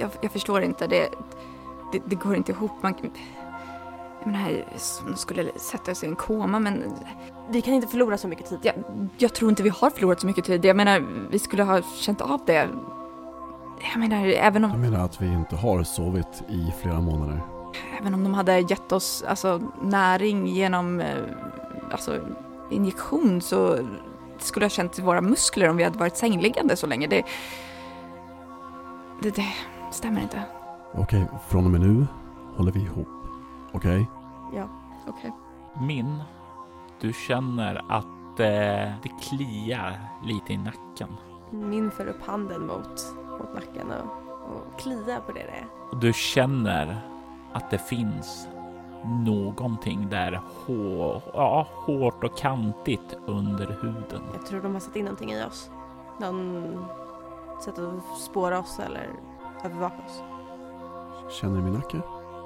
[0.00, 0.86] jag, jag förstår inte.
[0.86, 1.08] Det,
[1.92, 2.72] det, det går inte ihop.
[2.82, 2.94] Man,
[4.24, 6.82] jag menar, som skulle sätta sig i en koma, men
[7.48, 8.58] Vi kan inte förlora så mycket tid.
[8.62, 8.74] jag,
[9.18, 10.64] jag tror inte vi har förlorat så mycket tid.
[10.64, 12.68] Jag menar, vi skulle ha känt av det.
[13.92, 17.40] Jag menar, även om, Jag menar att vi inte har sovit i flera månader.
[18.00, 21.16] även om de hade gett oss alltså, näring genom eh,
[21.90, 22.18] alltså,
[22.70, 23.78] injektion så
[24.38, 27.06] skulle jag ha känt i våra muskler om vi hade varit sängliggande så länge.
[27.06, 27.22] Det,
[29.24, 30.42] det, det stämmer inte.
[30.94, 32.06] Okej, från och med nu
[32.56, 33.08] håller vi ihop.
[33.72, 34.06] Okej?
[34.54, 34.68] Ja.
[35.06, 35.32] Okej.
[35.80, 36.22] Min,
[37.00, 41.08] du känner att eh, det kliar lite i nacken.
[41.50, 45.66] Min för upp handen mot, mot nacken och, och klia på det det är.
[45.90, 47.00] Och du känner
[47.52, 48.48] att det finns
[49.04, 54.22] någonting där hår, ja, hårt och kantigt under huden.
[54.32, 55.70] Jag tror de har satt in någonting i oss.
[56.20, 56.84] Någon
[57.62, 59.10] sätt att spåra oss eller
[59.64, 60.22] övervaka oss.
[61.40, 62.00] Känner du min nacke?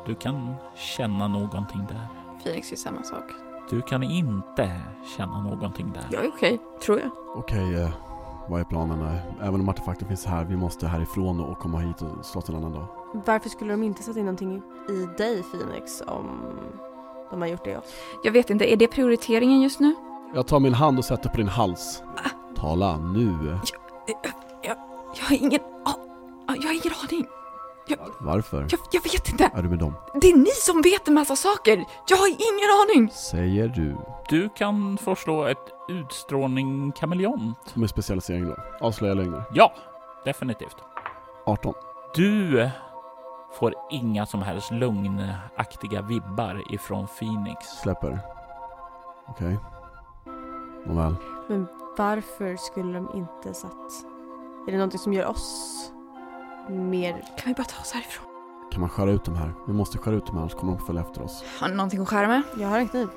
[0.06, 2.06] Du kan känna någonting där.
[2.42, 3.24] Phoenix är samma sak.
[3.70, 4.80] Du kan inte
[5.16, 6.06] känna någonting där.
[6.10, 7.10] Jag är okej, tror jag.
[7.36, 7.90] Okej, eh,
[8.48, 9.18] Vad är planerna?
[9.42, 12.72] Även om artefakten finns här, vi måste härifrån och komma hit och slåss en annan
[12.72, 12.86] dag.
[13.26, 16.40] Varför skulle de inte sätta in någonting i dig Phoenix om
[17.30, 17.94] de har gjort det i oss?
[18.24, 19.94] Jag vet inte, är det prioriteringen just nu?
[20.34, 22.02] Jag tar min hand och sätter på din hals.
[22.56, 23.58] Tala nu.
[25.18, 25.60] Jag har ingen...
[26.46, 27.26] jag har ingen aning.
[28.20, 28.66] Varför?
[28.70, 29.50] Jag, jag vet inte.
[29.54, 29.94] Är du med dem?
[30.14, 31.84] Det är ni som vet en massa saker.
[32.08, 33.10] Jag har ingen aning.
[33.10, 33.96] Säger du.
[34.28, 37.76] Du kan få slå ett utstrålning kameleont.
[37.76, 38.56] Med specialisering då.
[38.80, 39.42] Avslöja lögner.
[39.52, 39.72] Ja,
[40.24, 40.76] definitivt.
[41.46, 41.74] 18.
[42.14, 42.70] Du
[43.58, 47.66] får inga som helst lögnaktiga vibbar ifrån Phoenix.
[47.82, 48.20] Släpper.
[49.28, 49.58] Okej.
[50.86, 51.14] Nåväl.
[51.48, 51.66] Men
[51.96, 54.04] varför skulle de inte satt...
[54.68, 55.92] Är det någonting som gör oss
[56.68, 57.12] mer...
[57.12, 58.26] Kan vi bara ta oss härifrån?
[58.72, 59.52] Kan man skära ut dem här?
[59.66, 61.44] Vi måste skära ut dem här annars kommer de följa efter oss.
[61.60, 62.42] Har ni någonting att skära med?
[62.58, 63.08] Jag har en kniv.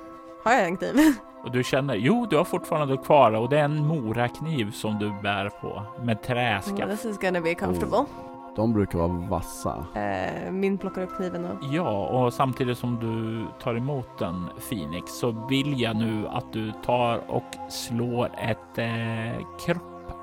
[0.44, 0.96] Har jag en kniv?
[1.44, 5.14] Och du känner, jo du har fortfarande kvar och det är en morakniv som du
[5.24, 6.92] bär på med träskaft.
[6.92, 8.06] this is gonna be comfortable.
[8.56, 9.86] De brukar vara vassa.
[9.96, 11.58] Eh, min plockar upp kniven och...
[11.72, 16.72] Ja, och samtidigt som du tar emot den Phoenix så vill jag nu att du
[16.86, 19.58] tar och slår ett eh,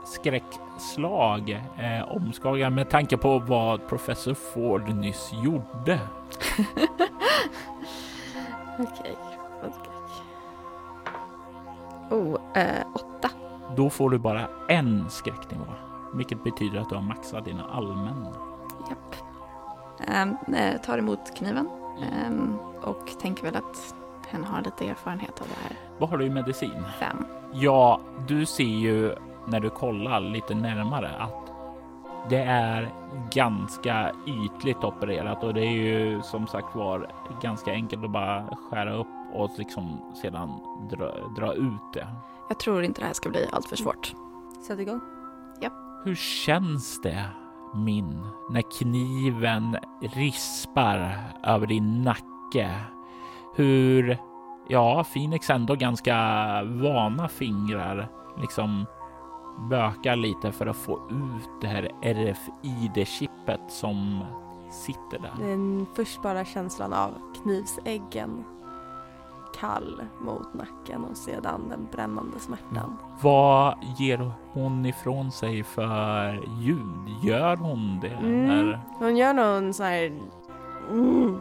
[0.08, 6.00] kroppsskräckslag eh, omskakande med tanke på vad professor Ford nyss gjorde.
[8.78, 9.16] Okej.
[12.10, 13.30] Oh, eh, åtta.
[13.76, 15.64] Då får du bara en skräcknivå,
[16.14, 18.32] vilket betyder att du har maxat dina allmänna.
[18.88, 19.14] Japp.
[20.08, 21.68] Ehm, eh, tar emot kniven
[22.02, 23.94] ehm, och tänker väl att
[24.28, 25.76] hen har lite erfarenhet av det här.
[25.98, 26.84] Vad har du i medicin?
[26.98, 27.24] Fem.
[27.52, 29.14] Ja, du ser ju
[29.50, 31.52] när du kollar lite närmare att
[32.28, 32.92] det är
[33.30, 37.10] ganska ytligt opererat och det är ju som sagt var
[37.42, 40.50] ganska enkelt att bara skära upp och liksom sedan
[40.90, 42.06] dra, dra ut det.
[42.48, 44.14] Jag tror inte det här ska bli allt för svårt.
[44.66, 45.00] Sätt igång.
[46.04, 47.24] Hur känns det
[47.74, 52.70] min när kniven rispar över din nacke?
[53.54, 54.18] Hur,
[54.68, 56.14] ja, Phoenix ändå ganska
[56.64, 58.08] vana fingrar
[58.40, 58.86] liksom
[59.58, 64.24] bökar lite för att få ut det här RFID-chippet som
[64.70, 65.46] sitter där.
[65.46, 67.10] Den först bara känslan av
[67.42, 68.44] knivsäggen
[69.60, 72.96] kall mot nacken och sedan den brännande smärtan.
[73.20, 77.08] Vad ger hon ifrån sig för ljud?
[77.22, 78.08] Gör hon det?
[78.08, 78.50] Mm.
[78.50, 78.80] Eller?
[78.98, 80.20] Hon gör någon sån här...
[80.90, 81.40] Mm,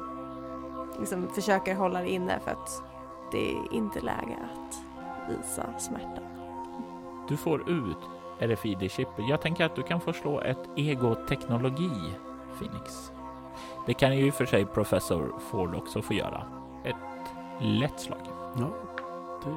[1.00, 2.84] liksom försöker hålla det inne för att
[3.32, 4.82] det är inte läge att
[5.30, 6.22] visa smärta.
[7.28, 7.98] Du får ut
[8.40, 9.30] RFID-chippet.
[9.30, 11.92] Jag tänker att du kan få slå ett egoteknologi,
[12.60, 13.12] Phoenix.
[13.86, 16.44] Det kan ju i och för sig professor Ford också få göra.
[16.84, 16.96] Ett
[17.62, 18.20] lätt slag.
[18.58, 18.70] Ja.
[19.44, 19.50] Det...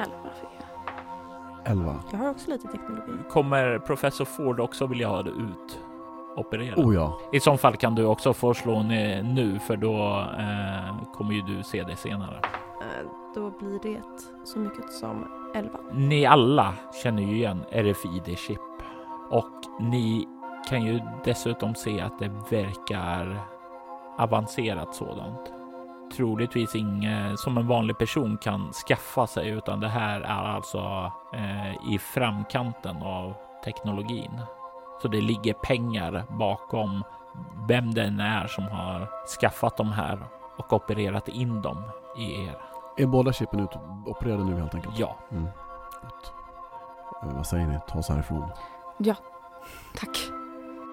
[0.00, 0.74] Elva fick jag.
[1.72, 1.96] 11.
[2.10, 3.12] Jag har också lite teknologi.
[3.30, 5.80] Kommer professor Ford också vilja ha det ut
[6.36, 6.78] opererat?
[6.78, 7.18] Oh ja.
[7.32, 11.62] I så fall kan du också få slå nu för då eh, kommer ju du
[11.62, 12.40] se det senare.
[12.84, 14.02] Eh, då blir det
[14.44, 15.78] så mycket som 11.
[15.92, 18.60] Ni alla känner ju igen RFID-chip
[19.30, 20.28] och ni
[20.68, 23.40] kan ju dessutom se att det verkar
[24.18, 25.52] avancerat sådant.
[26.16, 31.92] Troligtvis inget som en vanlig person kan skaffa sig utan det här är alltså eh,
[31.94, 34.40] i framkanten av teknologin.
[35.02, 37.04] Så det ligger pengar bakom
[37.68, 39.08] vem den är som har
[39.40, 40.18] skaffat de här
[40.56, 41.82] och opererat in dem
[42.16, 42.73] i er.
[42.96, 43.70] Är båda chippen ut
[44.06, 44.98] opererade nu helt enkelt?
[44.98, 45.44] Ja, Mm.
[47.22, 47.78] Eh, vad säger ni?
[47.88, 48.48] Ta oss härifrån.
[49.94, 50.30] Tack.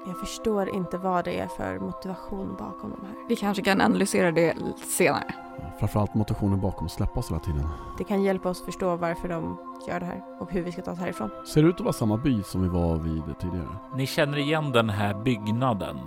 [0.08, 3.16] Jag förstår inte vad det är för motivation bakom de här.
[3.30, 4.56] Vi kanske kan analysera det
[4.98, 5.24] senare.
[5.58, 7.68] Ja, Framförallt motivationen bakom att släppa oss hela tiden.
[7.98, 10.92] Det kan hjälpa oss förstå varför de gör det här och hur vi ska ta
[10.92, 11.30] oss härifrån.
[11.46, 13.68] Ser ut att vara samma by som vi var vid tidigare.
[13.96, 15.98] Ni känner igen den här byggnaden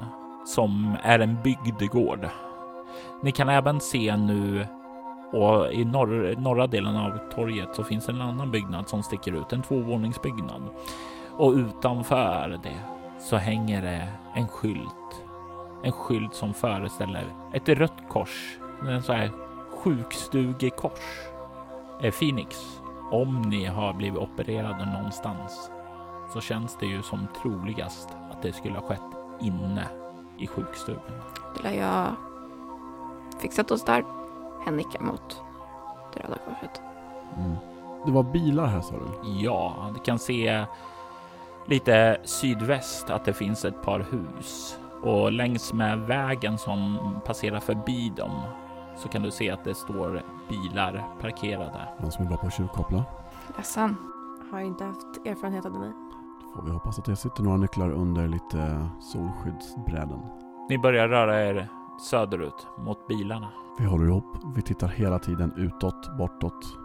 [0.46, 2.28] som är en bygdegård.
[3.22, 4.66] Ni kan även se nu
[5.32, 9.52] och i norr, norra delen av torget så finns en annan byggnad som sticker ut,
[9.52, 10.62] en tvåvåningsbyggnad.
[11.30, 12.78] Och utanför det
[13.20, 15.24] så hänger det en skylt.
[15.82, 18.58] En skylt som föreställer ett rött kors,
[18.88, 19.30] en sån här
[19.70, 21.00] sjukstugekors.
[22.00, 25.70] Eh, Phoenix, om ni har blivit opererade någonstans
[26.32, 29.00] så känns det ju som troligast att det skulle ha skett
[29.40, 29.88] inne
[30.38, 31.02] i sjukstugan.
[31.56, 32.06] Det lär jag
[33.38, 34.04] fixat oss där.
[34.64, 35.42] Hen nickar mot
[36.12, 36.82] det röda korset.
[37.36, 37.56] Mm.
[38.06, 39.30] Det var bilar här sa du?
[39.30, 40.64] Ja, du kan se
[41.66, 48.12] lite sydväst att det finns ett par hus och längs med vägen som passerar förbi
[48.16, 48.40] dem
[48.96, 51.88] så kan du se att det står bilar parkerade.
[52.00, 53.04] Någon som är bra på att tjuvkoppla?
[53.56, 53.96] Ledsen.
[54.50, 55.92] Har inte haft erfarenhet av det nej.
[56.54, 60.20] Får vi hoppas att det sitter några nycklar under lite solskyddsbräden.
[60.68, 61.68] Ni börjar röra er
[62.10, 63.48] söderut mot bilarna.
[63.78, 66.78] Vi håller ihop, vi tittar hela tiden utåt, bortåt.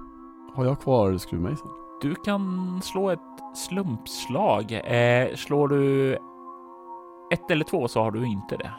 [0.56, 1.72] Har jag kvar skruvmejseln?
[2.02, 3.20] Du kan slå ett
[3.56, 4.72] slumpslag.
[4.72, 6.14] Eh, slår du
[7.32, 8.72] ett eller två så har du inte det.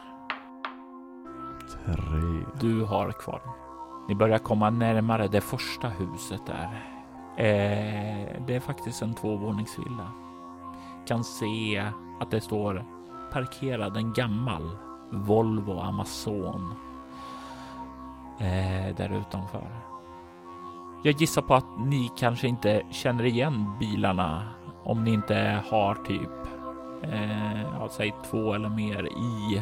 [1.85, 2.45] Tre.
[2.59, 3.41] Du har kvar.
[4.07, 6.63] Ni börjar komma närmare det första huset där.
[7.37, 10.11] Eh, det är faktiskt en tvåvåningsvilla.
[11.07, 11.85] Kan se
[12.19, 12.85] att det står
[13.31, 14.77] parkerad en gammal
[15.11, 16.73] Volvo Amazon
[18.41, 19.67] eh, där utanför.
[21.03, 24.43] Jag gissar på att ni kanske inte känner igen bilarna
[24.83, 26.31] om ni inte har typ,
[27.03, 29.61] eh, ja, säg två eller mer i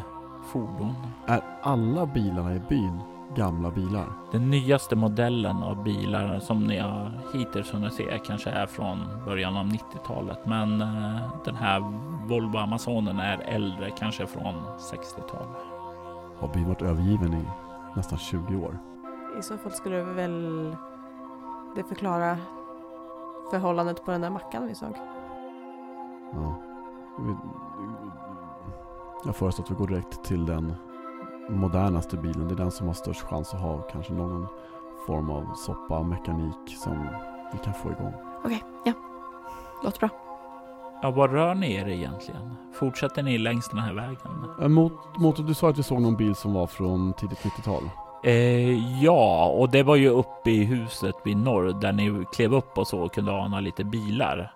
[0.51, 0.95] fordon.
[1.25, 2.99] Är alla bilarna i byn
[3.35, 4.07] gamla bilar?
[4.31, 9.57] Den nyaste modellen av bilar som ni har hittills hunnit se kanske är från början
[9.57, 11.79] av 90-talet, men eh, den här
[12.27, 15.57] Volvo Amazonen är äldre, kanske från 60-talet.
[16.39, 18.79] Har byn varit övergiven i nästan 20 år?
[19.39, 20.75] I så fall skulle det väl
[21.75, 22.37] det förklara
[23.51, 24.93] förhållandet på den där mackan vi såg.
[26.33, 26.55] Ja.
[29.25, 30.75] Jag föreslår att vi går direkt till den
[31.49, 32.47] modernaste bilen.
[32.47, 34.47] Det är den som har störst chans att ha kanske någon
[35.07, 37.07] form av soppa, mekanik som
[37.53, 38.13] vi kan få igång.
[38.43, 38.93] Okej, ja.
[39.83, 40.28] Låter bra.
[41.01, 42.55] Ja, var rör ni er egentligen?
[42.73, 44.45] Fortsätter ni längs den här vägen?
[44.61, 47.83] Eh, Mot, mot, du sa att vi såg någon bil som var från tidigt 90-tal.
[48.23, 52.77] Eh, ja, och det var ju uppe i huset vid norr där ni klev upp
[52.77, 54.51] och så och kunde ana lite bilar.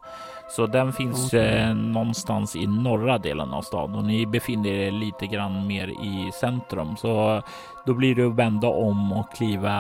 [0.50, 1.58] Så den finns Okej.
[1.62, 6.32] eh, någonstans i norra delen av staden och ni befinner er lite grann mer i
[6.34, 6.96] centrum.
[6.98, 7.42] Så
[7.86, 9.74] då blir det att vända om och kliva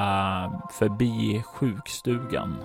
[0.72, 2.55] förbi sjukstugan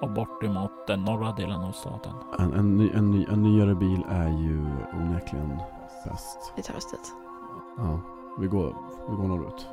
[0.00, 2.12] och bort emot den norra delen av staden.
[2.38, 5.58] En, en, ny, en, ny, en nyare bil är ju onekligen
[6.04, 6.52] bäst.
[6.56, 7.14] Vi tar oss dit.
[7.76, 8.00] Ja,
[8.38, 8.76] vi går,
[9.10, 9.68] vi går norrut.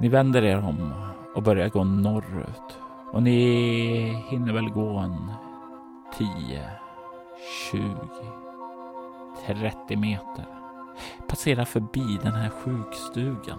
[0.00, 0.92] Ni vänder er om
[1.34, 2.78] och börjar gå norrut.
[3.12, 5.32] Och ni hinner väl gå en
[6.18, 6.70] 10,
[7.70, 7.96] 20,
[9.46, 10.46] 30 meter.
[11.28, 13.58] Passera förbi den här sjukstugan.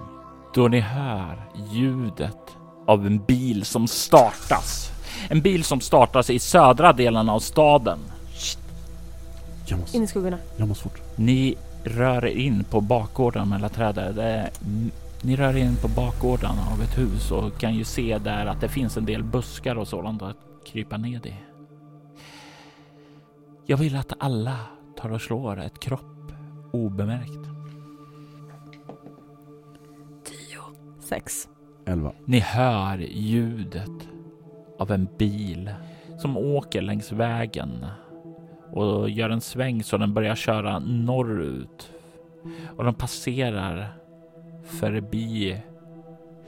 [0.54, 4.92] Då ni hör ljudet av en bil som startas.
[5.30, 8.00] En bil som startas i södra delen av staden.
[9.66, 10.38] Jag måste, In i skuggorna.
[10.58, 11.02] jag måste fort.
[11.16, 14.20] Ni rör er in på bakgården mellan träden.
[14.20, 14.50] Är,
[15.22, 18.62] ni rör er in på bakgården av ett hus och kan ju se där att
[18.62, 21.34] det finns en del buskar och sådant att krypa ned i.
[23.66, 24.58] Jag vill att alla
[24.98, 26.32] tar och slår ett kropp
[26.72, 27.50] obemärkt.
[31.00, 31.48] Sex.
[31.86, 32.12] Elva.
[32.26, 34.08] Ni hör ljudet
[34.78, 35.74] av en bil
[36.18, 37.86] som åker längs vägen
[38.72, 41.92] och gör en sväng så den börjar köra norrut.
[42.78, 43.88] Och de passerar
[44.64, 45.62] förbi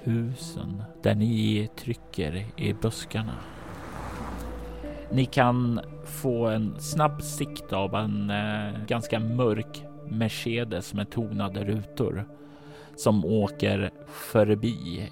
[0.03, 3.35] husen där ni trycker i buskarna.
[5.11, 12.25] Ni kan få en snabb sikt av en eh, ganska mörk Mercedes med tonade rutor
[12.95, 15.09] som åker förbi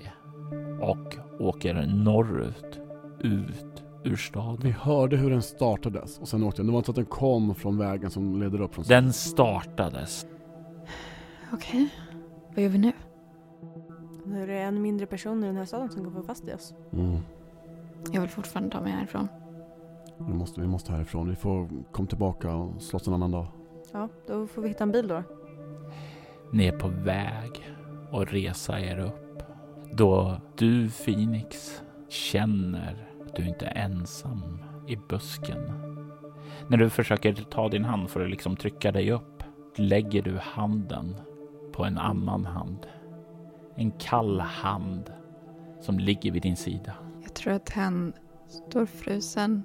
[0.81, 2.82] och åker norrut
[3.23, 4.59] ut ur staden.
[4.61, 6.65] Vi hörde hur den startades och sen åkte den.
[6.67, 10.25] Det var inte så att den kom från vägen som leder upp från Den startades.
[11.53, 11.89] Okej,
[12.55, 12.91] vad gör vi nu?
[14.25, 16.53] Nu är det en mindre person i den här staden som kommer få fast i
[16.53, 16.73] oss.
[16.93, 17.17] Mm.
[18.11, 19.27] Jag vill fortfarande ta mig härifrån.
[20.17, 21.29] Vi, måste, vi måste härifrån.
[21.29, 23.47] Vi får komma tillbaka och slåss en annan dag.
[23.91, 25.23] Ja, då får vi hitta en bil då.
[26.51, 27.75] Ni är på väg
[28.11, 29.43] att resa er upp.
[29.91, 35.71] Då du Phoenix känner du inte är ensam i busken.
[36.67, 39.43] När du försöker ta din hand för att liksom trycka dig upp
[39.75, 41.15] lägger du handen
[41.71, 42.87] på en annan hand.
[43.75, 45.11] En kall hand
[45.81, 46.93] som ligger vid din sida.
[47.23, 48.13] Jag tror att han
[48.47, 49.63] står frusen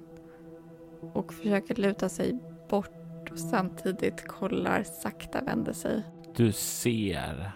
[1.13, 2.37] och försöker luta sig
[2.69, 6.03] bort och samtidigt kollar, sakta vänder sig.
[6.35, 7.51] Du ser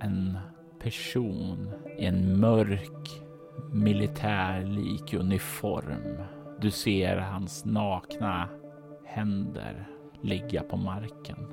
[0.00, 0.38] en
[0.80, 3.21] person i en mörk
[3.72, 6.22] militärlik uniform.
[6.60, 8.48] Du ser hans nakna
[9.04, 9.88] händer
[10.20, 11.46] ligga på marken.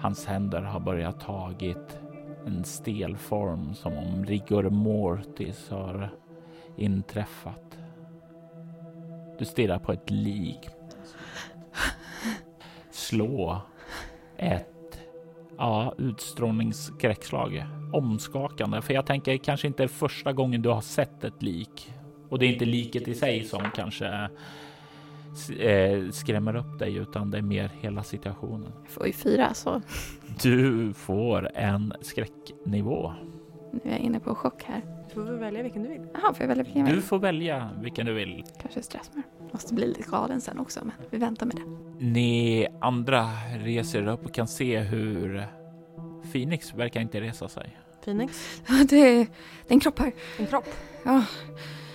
[0.00, 2.00] Hans händer har börjat tagit
[2.46, 6.10] en stel form som om rigor mortis har
[6.76, 7.78] inträffat.
[9.38, 10.68] Du stirrar på ett lik.
[12.90, 13.62] Slå
[14.36, 14.79] ett
[15.60, 17.64] ja, utstrålningsskräckslag.
[17.92, 21.92] Omskakande, för jag tänker kanske inte första gången du har sett ett lik.
[22.28, 24.06] Och det är inte liket i sig som kanske
[25.58, 28.72] eh, skrämmer upp dig utan det är mer hela situationen.
[28.82, 29.82] Jag får ju fyra så
[30.42, 33.12] Du får en skräcknivå.
[33.72, 34.82] nu är jag inne på chock här.
[35.08, 36.00] Du får väl välja vilken du vill.
[36.14, 37.02] Jaha, får jag välja vilken jag Du vill?
[37.04, 38.44] får välja vilken du vill.
[38.62, 39.22] Kanske stressmör.
[39.52, 41.62] Måste bli lite galen sen också, men vi väntar med det.
[42.04, 43.28] Ni andra
[43.58, 45.46] reser er upp och kan se hur
[46.32, 47.78] Phoenix verkar inte resa sig.
[48.04, 48.60] Phoenix.
[48.68, 49.16] Ja, det är,
[49.66, 50.12] det är en kropp här.
[50.38, 50.68] En kropp.
[51.04, 51.24] Ja.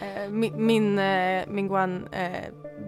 [0.02, 2.32] Eh, min, min, eh, min Guan eh,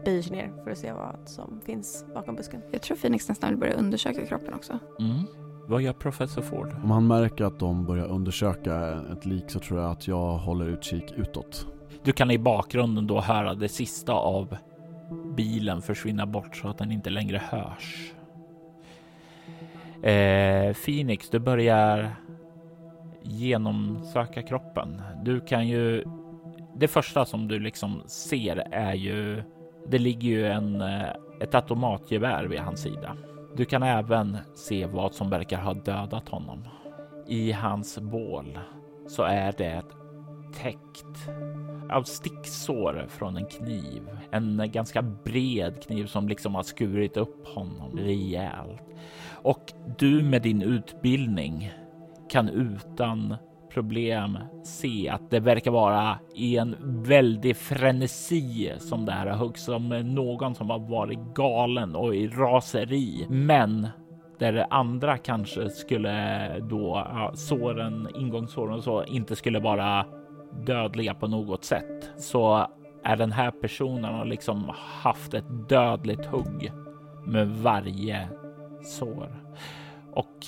[0.06, 2.62] böjer sig ner för att se vad som finns bakom busken.
[2.72, 4.80] Jag tror Phoenix nästan vill börja undersöka kroppen också.
[5.00, 5.24] Mm.
[5.68, 6.76] Vad gör professor Ford?
[6.84, 10.68] Om han märker att de börjar undersöka ett lik så tror jag att jag håller
[10.68, 11.68] utkik utåt.
[12.08, 14.58] Du kan i bakgrunden då höra det sista av
[15.36, 18.14] bilen försvinna bort så att den inte längre hörs.
[20.04, 22.12] Eh, Phoenix, du börjar
[23.22, 25.02] genomsöka kroppen.
[25.24, 26.04] Du kan ju...
[26.76, 29.44] Det första som du liksom ser är ju...
[29.88, 31.10] Det ligger ju en, eh,
[31.42, 33.18] ett automatgevär vid hans sida.
[33.56, 36.68] Du kan även se vad som verkar ha dödat honom.
[37.28, 38.60] I hans bål
[39.08, 39.84] så är det
[40.54, 41.30] täckt
[41.90, 44.02] av sticksår från en kniv.
[44.32, 48.84] En ganska bred kniv som liksom har skurit upp honom rejält.
[49.32, 51.72] Och du med din utbildning
[52.30, 53.36] kan utan
[53.74, 59.90] problem se att det verkar vara i en väldig frenesi som det här har som
[59.90, 63.26] någon som har varit galen och i raseri.
[63.30, 63.88] Men
[64.40, 70.06] där det andra kanske skulle då ja, såren, ingångssåren och så inte skulle vara
[70.66, 72.68] dödliga på något sätt så
[73.04, 76.72] är den här personen har liksom haft ett dödligt hugg
[77.26, 78.28] med varje
[78.84, 79.44] sår.
[80.12, 80.46] Och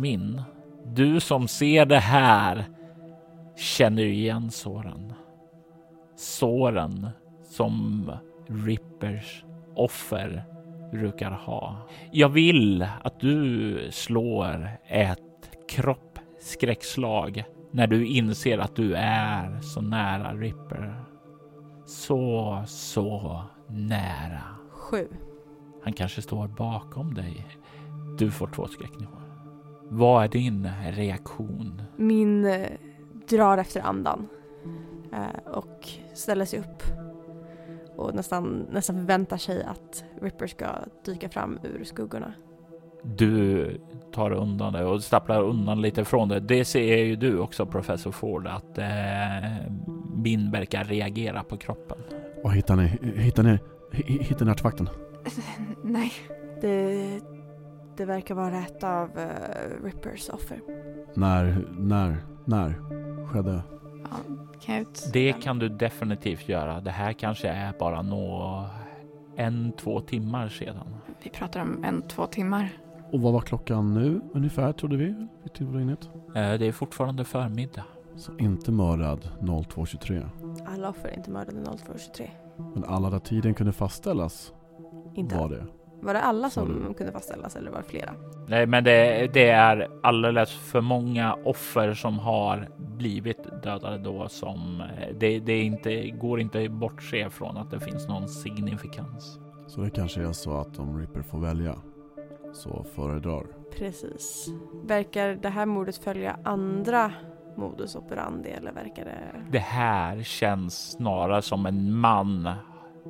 [0.00, 0.42] min,
[0.84, 2.64] du som ser det här
[3.56, 5.12] känner ju igen såren.
[6.16, 7.08] Såren
[7.44, 8.12] som
[8.46, 10.44] Rippers offer
[10.92, 11.76] brukar ha.
[12.10, 15.18] Jag vill att du slår ett
[15.68, 21.04] kroppsskräckslag när du inser att du är så nära Ripper.
[21.86, 24.42] Så, så nära.
[24.70, 25.08] Sju.
[25.82, 27.46] Han kanske står bakom dig.
[28.18, 29.22] Du får två skräcknivåer.
[29.88, 31.82] Vad är din reaktion?
[31.96, 32.68] Min eh,
[33.28, 34.28] drar efter andan
[35.12, 36.82] eh, och ställer sig upp
[37.96, 40.66] och nästan, nästan förväntar sig att Ripper ska
[41.04, 42.32] dyka fram ur skuggorna.
[43.02, 43.68] Du
[44.14, 46.40] tar undan det och stapplar undan lite från det.
[46.40, 48.86] Det ser ju du också, professor Ford, att eh,
[50.16, 51.98] Min verkar reagera på kroppen.
[52.44, 52.86] Vad hittar ni?
[53.16, 53.58] Hittar ni,
[53.92, 54.88] hi- hittar ni artefakten?
[55.84, 56.12] Nej,
[56.60, 57.20] Det,
[57.96, 60.60] det verkar vara ett av eh, Rippers offer.
[61.14, 62.74] När, när, när
[63.26, 63.62] skedde?
[64.04, 64.16] ja,
[64.60, 64.86] kan.
[65.12, 66.80] Det kan du definitivt göra.
[66.80, 68.64] Det här kanske är bara nå
[69.36, 70.96] en, två timmar sedan.
[71.22, 72.68] Vi pratar om en, två timmar.
[73.12, 75.08] Och vad var klockan nu ungefär trodde vi?
[75.08, 77.84] Eh, Det är fortfarande förmiddag.
[78.16, 80.26] Så inte mördad 02.23.
[80.66, 82.28] Alla offer är inte mördade 02.23.
[82.74, 84.52] Men alla där tiden kunde fastställas
[85.14, 85.66] Inte var det.
[86.02, 86.94] Var det alla som Sorry.
[86.94, 88.12] kunde fastställas eller var det flera?
[88.48, 94.80] Nej, men det, det är alldeles för många offer som har blivit dödade då som
[94.80, 99.38] eh, det, det inte, går inte bortse från att det finns någon signifikans.
[99.66, 101.74] Så det kanske är så att om Ripper får välja
[102.52, 103.46] så föredrar.
[103.78, 104.48] Precis.
[104.84, 107.12] Verkar det här mordet följa andra
[107.56, 109.18] modus operandi eller verkar det...
[109.50, 112.48] Det här känns snarare som en man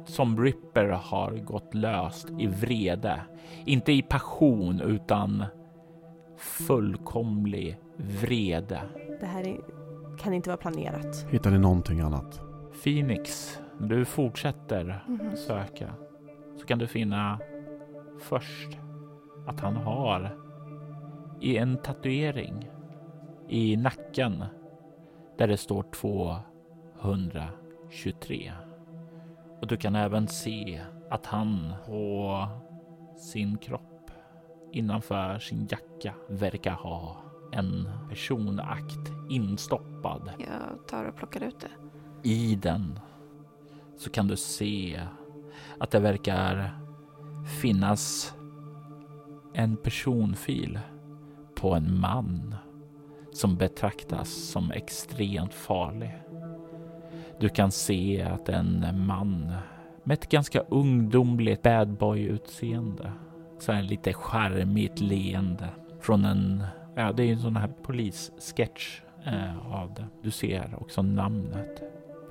[0.04, 3.20] som Ripper har gått löst i vrede.
[3.64, 5.44] Inte i passion utan
[6.66, 8.80] fullkomlig vrede.
[9.20, 9.60] Det här är,
[10.18, 11.26] kan inte vara planerat.
[11.30, 12.40] Hittar ni någonting annat?
[12.84, 15.36] Phoenix, när du fortsätter Mhm.
[15.36, 15.94] söka
[16.60, 17.38] så kan du finna
[18.20, 18.78] först
[19.46, 20.36] att han har
[21.40, 22.70] i en tatuering
[23.48, 24.44] i nacken
[25.38, 28.52] där det står 223.
[29.60, 30.80] Och du kan även se
[31.10, 32.46] att han på
[33.16, 34.10] sin kropp
[34.72, 37.16] innanför sin jacka verkar ha
[37.52, 41.70] en personakt instoppad Jag tar och plockar ut det.
[42.28, 42.98] i den
[43.96, 45.00] så kan du se
[45.78, 46.78] att det verkar
[47.60, 48.34] finnas
[49.54, 50.78] en personfil
[51.54, 52.54] på en man
[53.32, 56.14] som betraktas som extremt farlig.
[57.40, 59.52] Du kan se att en man
[60.04, 63.12] med ett ganska ungdomligt badboy-utseende,
[63.58, 65.68] så här lite charmigt leende
[66.00, 66.64] från en,
[66.96, 70.06] ja det är ju en sån här polissketch eh, av det.
[70.22, 71.82] Du ser också namnet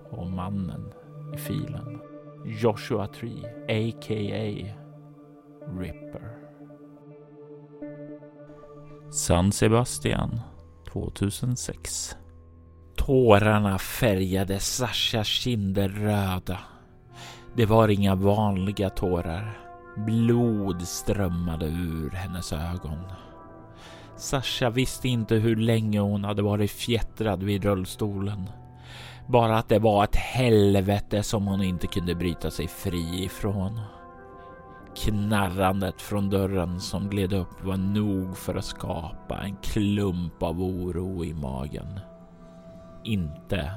[0.09, 0.93] på mannen
[1.35, 1.99] i filen.
[2.45, 4.73] Joshua Tree, a.k.a.
[5.79, 6.30] Ripper.
[9.13, 10.39] San Sebastian
[10.93, 12.15] 2006.
[12.95, 16.59] Tårarna färgade Sashas kinder röda.
[17.55, 19.59] Det var inga vanliga tårar.
[19.97, 23.03] Blod strömmade ur hennes ögon.
[24.17, 28.49] Sasha visste inte hur länge hon hade varit fjättrad vid rullstolen.
[29.27, 33.79] Bara att det var ett helvete som hon inte kunde bryta sig fri ifrån.
[34.95, 41.25] Knarrandet från dörren som gled upp var nog för att skapa en klump av oro
[41.25, 41.99] i magen.
[43.03, 43.71] Inte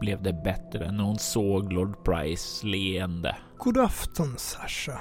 [0.00, 3.36] blev det bättre när hon såg Lord Price leende.
[3.58, 5.00] God afton Sasha.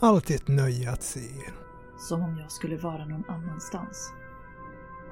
[0.00, 1.54] Alltid ett nöje att se er.
[1.98, 4.12] Som om jag skulle vara någon annanstans.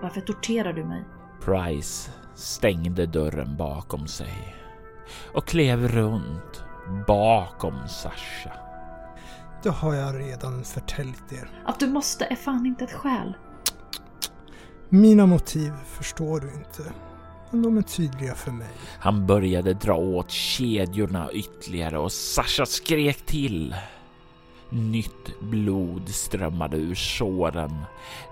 [0.03, 1.05] Varför torterar du mig?
[1.45, 4.57] Price stängde dörren bakom sig
[5.34, 6.64] och klev runt
[7.07, 8.65] bakom Sasha.
[9.66, 11.50] Det har jag redan förtäljt er.
[11.64, 13.36] Att du måste är fan inte ett skäl.
[14.88, 16.92] Mina motiv förstår du inte.
[17.50, 18.68] Men de är tydliga för mig.
[18.98, 23.74] Han började dra åt kedjorna ytterligare och Sasha skrek till.
[24.70, 27.84] Nytt blod strömmade ur såren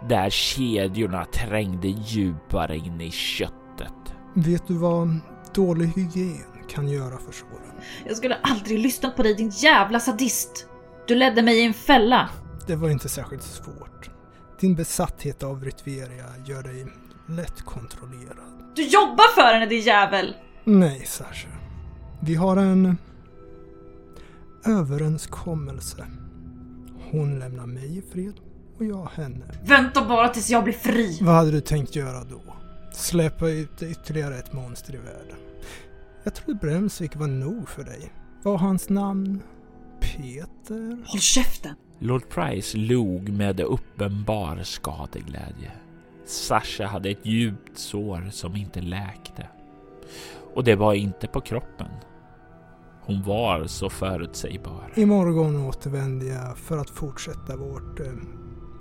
[0.09, 4.15] där kedjorna trängde djupare in i köttet.
[4.35, 5.19] Vet du vad
[5.55, 7.81] dålig hygien kan göra för såren?
[8.07, 10.69] Jag skulle aldrig lyssnat på dig din jävla sadist!
[11.07, 12.29] Du ledde mig i en fälla!
[12.67, 14.11] Det var inte särskilt svårt.
[14.61, 16.87] Din besatthet av Ritveria gör dig
[17.29, 18.73] lätt kontrollerad.
[18.77, 20.37] Du jobbar för henne din jävel!
[20.65, 21.49] Nej, Sasha.
[22.21, 22.97] Vi har en
[24.67, 26.07] överenskommelse.
[27.11, 28.35] Hon lämnar mig i fred
[28.79, 29.45] och jag henne.
[29.65, 31.19] Vänta bara tills jag blir fri!
[31.23, 32.43] Vad hade du tänkt göra då?
[32.93, 35.37] Släppa ut ytterligare ett monster i världen?
[36.23, 38.13] Jag trodde Bremsvik var nog för dig.
[38.43, 39.43] Var hans namn
[40.17, 41.05] Peter?
[41.07, 41.75] Håll käften!
[41.99, 45.73] Lord Price log med uppenbar skadeglädje.
[46.25, 49.49] Sasha hade ett djupt sår som inte läkte.
[50.55, 51.89] Och det var inte på kroppen.
[53.03, 54.93] Hon var så förutsägbar.
[54.95, 58.07] Imorgon återvänder jag för att fortsätta vårt eh,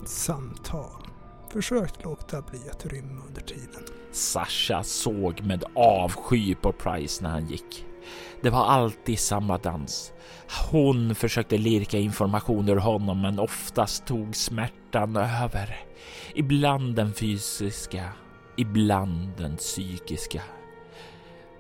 [0.05, 1.07] samtal.
[1.53, 3.84] Försök låta bli att rymma under tiden.
[4.11, 7.86] Sasha såg med avsky på Price när han gick.
[8.41, 10.13] Det var alltid samma dans.
[10.71, 15.79] Hon försökte lirka information ur honom, men oftast tog smärtan över.
[16.35, 18.09] Ibland den fysiska,
[18.57, 20.41] ibland den psykiska.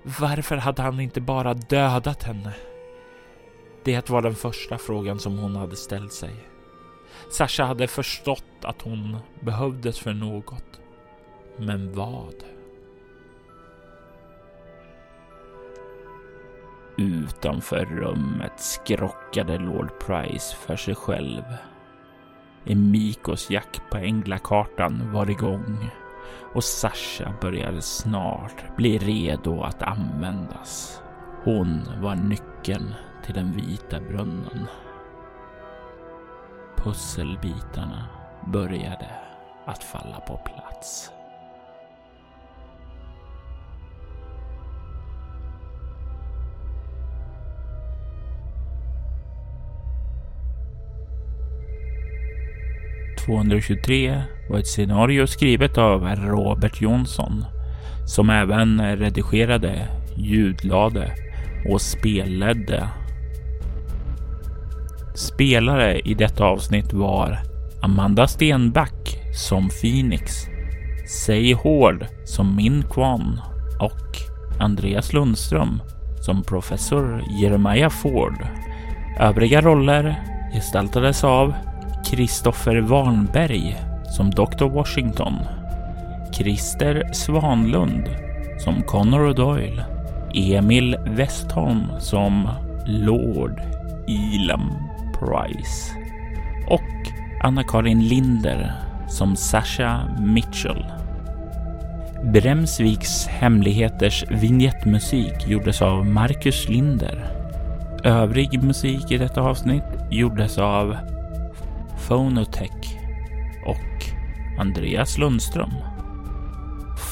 [0.03, 2.53] Varför hade han inte bara dödat henne?
[3.83, 6.33] Det var den första frågan som hon hade ställt sig.
[7.31, 10.79] Sasha hade förstått att hon behövdes för något.
[11.57, 12.35] Men vad?
[16.97, 21.43] Utanför rummet skrockade Lord Price för sig själv.
[22.65, 25.89] Emikos jakt på änglakartan var igång
[26.53, 31.01] och Sasha började snart bli redo att användas.
[31.43, 32.93] Hon var nyckeln
[33.25, 34.67] till den vita brunnen.
[36.75, 38.07] Pusselbitarna
[38.47, 39.09] började
[39.65, 41.12] att falla på plats.
[53.25, 57.45] ...223 var ett scenario skrivet av Robert Jonsson...
[58.05, 61.11] ...som även redigerade, ljudlade
[61.69, 62.89] och spelledde
[65.15, 67.39] Spelare i detta avsnitt var
[67.81, 70.33] Amanda Stenback som Phoenix,
[71.07, 73.39] Say Hård som Min Kwan
[73.79, 74.17] och
[74.59, 75.81] Andreas Lundström
[76.21, 78.47] som professor Jeremiah Ford.
[79.19, 81.53] Övriga roller gestaltades av
[82.13, 84.65] Kristoffer Warnberg som Dr.
[84.65, 85.33] Washington,
[86.31, 88.09] Christer Svanlund
[88.59, 89.83] som Connor O'Doyle.
[90.33, 92.49] Emil Westholm som
[92.85, 93.61] Lord
[94.07, 94.73] Elam
[95.19, 95.95] Price
[96.67, 97.11] och
[97.41, 98.71] Anna-Karin Linder
[99.09, 100.85] som Sasha Mitchell.
[102.23, 107.25] Bremsviks hemligheters vignettmusik gjordes av Marcus Linder.
[108.03, 110.97] Övrig musik i detta avsnitt gjordes av
[112.07, 112.97] Phonotech
[113.65, 114.05] och
[114.59, 115.73] Andreas Lundström.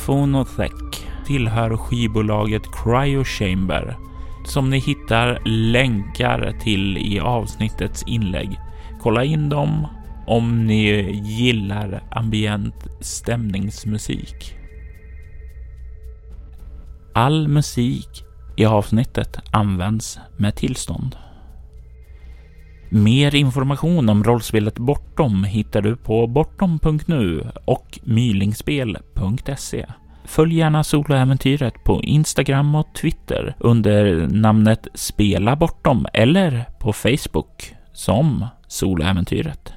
[0.06, 3.98] Phonotech tillhör skivbolaget Cryo Chamber
[4.46, 8.60] som ni hittar länkar till i avsnittets inlägg.
[9.02, 9.88] Kolla in dem
[10.28, 14.56] om ni gillar ambient stämningsmusik.
[17.14, 18.24] All musik
[18.58, 21.16] i avsnittet används med tillstånd.
[22.94, 29.86] Mer information om rollspelet Bortom hittar du på bortom.nu och mylingspel.se.
[30.26, 38.46] Följ gärna soloäventyret på Instagram och Twitter under namnet Spela Bortom eller på Facebook som
[38.68, 39.74] Soloäventyret.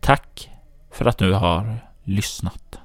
[0.00, 0.50] Tack
[0.92, 2.80] för att du har lyssnat.